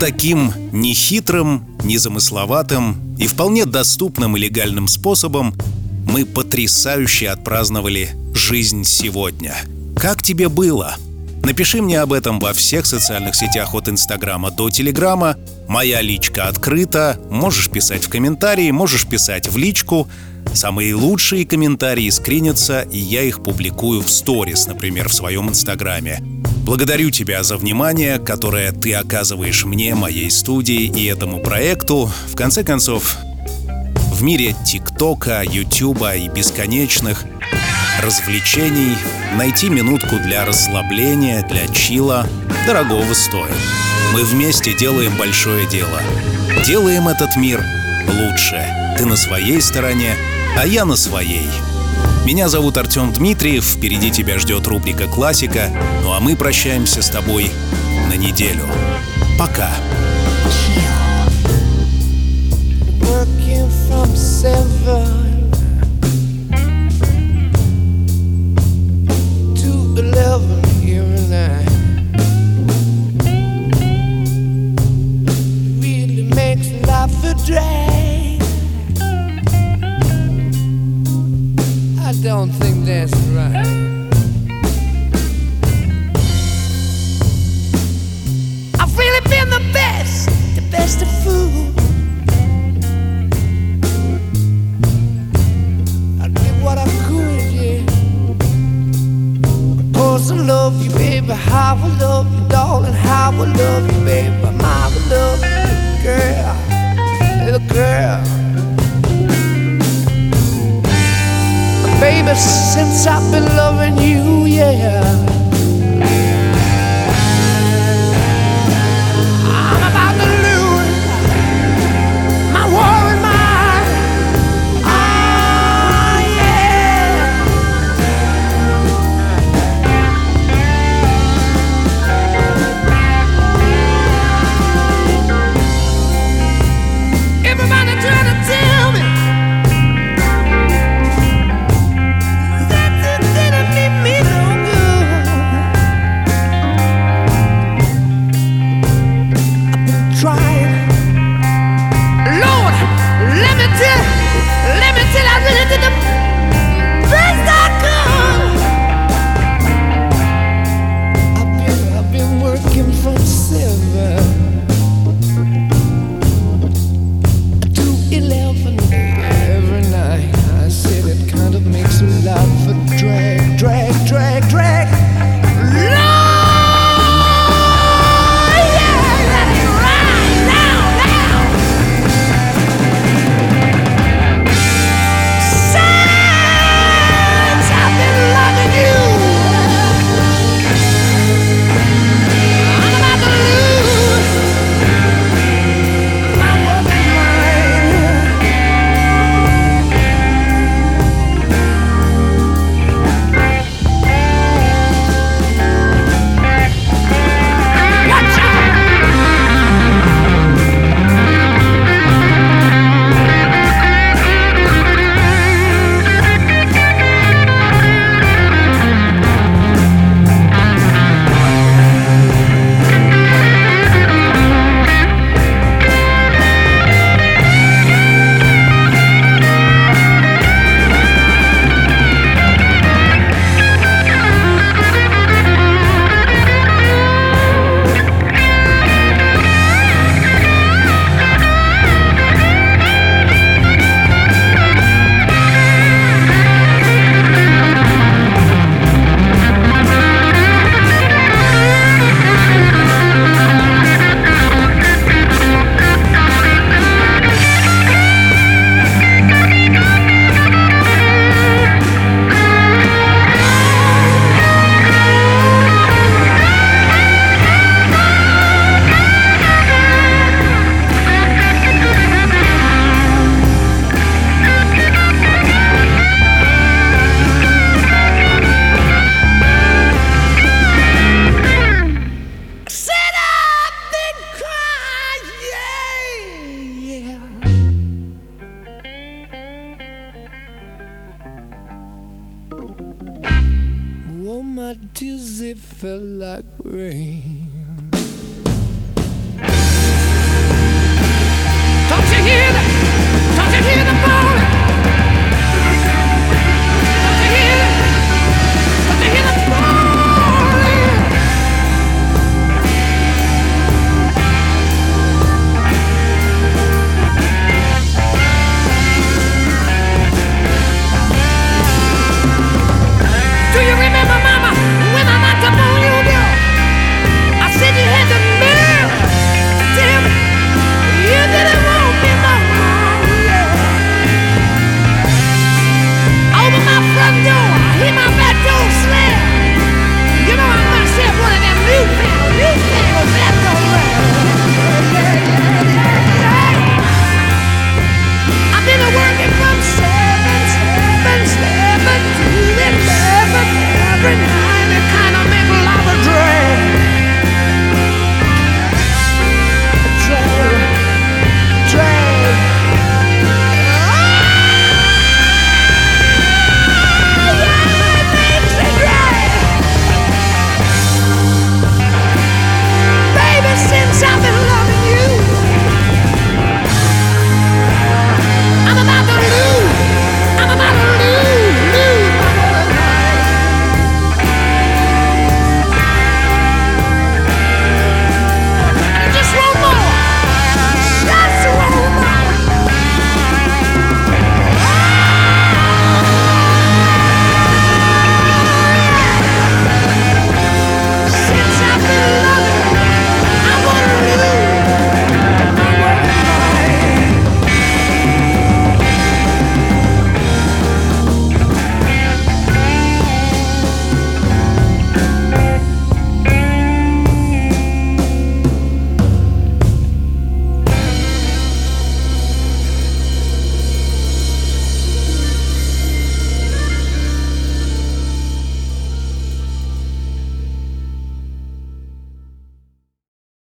Таким 0.00 0.52
нехитрым, 0.70 1.66
незамысловатым 1.82 3.16
и 3.18 3.26
вполне 3.26 3.66
доступным 3.66 4.36
и 4.36 4.40
легальным 4.40 4.86
способом 4.86 5.54
мы 6.06 6.24
потрясающе 6.24 7.30
отпраздновали 7.30 8.10
жизнь 8.32 8.84
сегодня. 8.84 9.56
Как 9.96 10.22
тебе 10.22 10.48
было? 10.48 10.94
Напиши 11.42 11.82
мне 11.82 12.00
об 12.00 12.12
этом 12.12 12.38
во 12.38 12.52
всех 12.52 12.86
социальных 12.86 13.34
сетях 13.34 13.74
от 13.74 13.88
Инстаграма 13.88 14.52
до 14.52 14.70
Телеграма. 14.70 15.36
Моя 15.66 16.00
личка 16.00 16.46
открыта. 16.46 17.18
Можешь 17.28 17.68
писать 17.68 18.04
в 18.04 18.08
комментарии, 18.08 18.70
можешь 18.70 19.04
писать 19.04 19.48
в 19.48 19.56
личку. 19.56 20.08
Самые 20.54 20.94
лучшие 20.94 21.44
комментарии 21.44 22.08
скринятся, 22.10 22.82
и 22.82 22.98
я 22.98 23.22
их 23.22 23.42
публикую 23.42 24.02
в 24.02 24.10
сторис, 24.10 24.68
например, 24.68 25.08
в 25.08 25.14
своем 25.14 25.48
Инстаграме. 25.48 26.22
Благодарю 26.68 27.08
тебя 27.08 27.42
за 27.44 27.56
внимание, 27.56 28.18
которое 28.18 28.72
ты 28.72 28.92
оказываешь 28.92 29.64
мне, 29.64 29.94
моей 29.94 30.30
студии 30.30 30.82
и 30.82 31.06
этому 31.06 31.40
проекту. 31.40 32.12
В 32.26 32.36
конце 32.36 32.62
концов, 32.62 33.16
в 34.12 34.22
мире 34.22 34.54
ТикТока, 34.66 35.42
Ютуба 35.42 36.14
и 36.14 36.28
бесконечных 36.28 37.24
развлечений 38.02 38.98
найти 39.38 39.70
минутку 39.70 40.18
для 40.18 40.44
расслабления, 40.44 41.42
для 41.48 41.66
чила 41.68 42.26
дорогого 42.66 43.14
стоит. 43.14 43.56
Мы 44.12 44.22
вместе 44.24 44.76
делаем 44.76 45.16
большое 45.16 45.66
дело. 45.68 46.02
Делаем 46.66 47.08
этот 47.08 47.34
мир 47.36 47.64
лучше. 48.06 48.62
Ты 48.98 49.06
на 49.06 49.16
своей 49.16 49.62
стороне, 49.62 50.14
а 50.54 50.66
я 50.66 50.84
на 50.84 50.96
своей. 50.96 51.48
Меня 52.28 52.50
зовут 52.50 52.76
Артем 52.76 53.10
Дмитриев, 53.10 53.64
впереди 53.64 54.10
тебя 54.10 54.38
ждет 54.38 54.66
рубрика 54.66 55.06
«Классика», 55.06 55.70
ну 56.02 56.12
а 56.12 56.20
мы 56.20 56.36
прощаемся 56.36 57.00
с 57.00 57.08
тобой 57.08 57.50
на 58.10 58.18
неделю. 58.18 58.66
Пока. 59.38 59.70
Working 63.00 63.70
from 63.88 64.14
seven. 64.14 65.07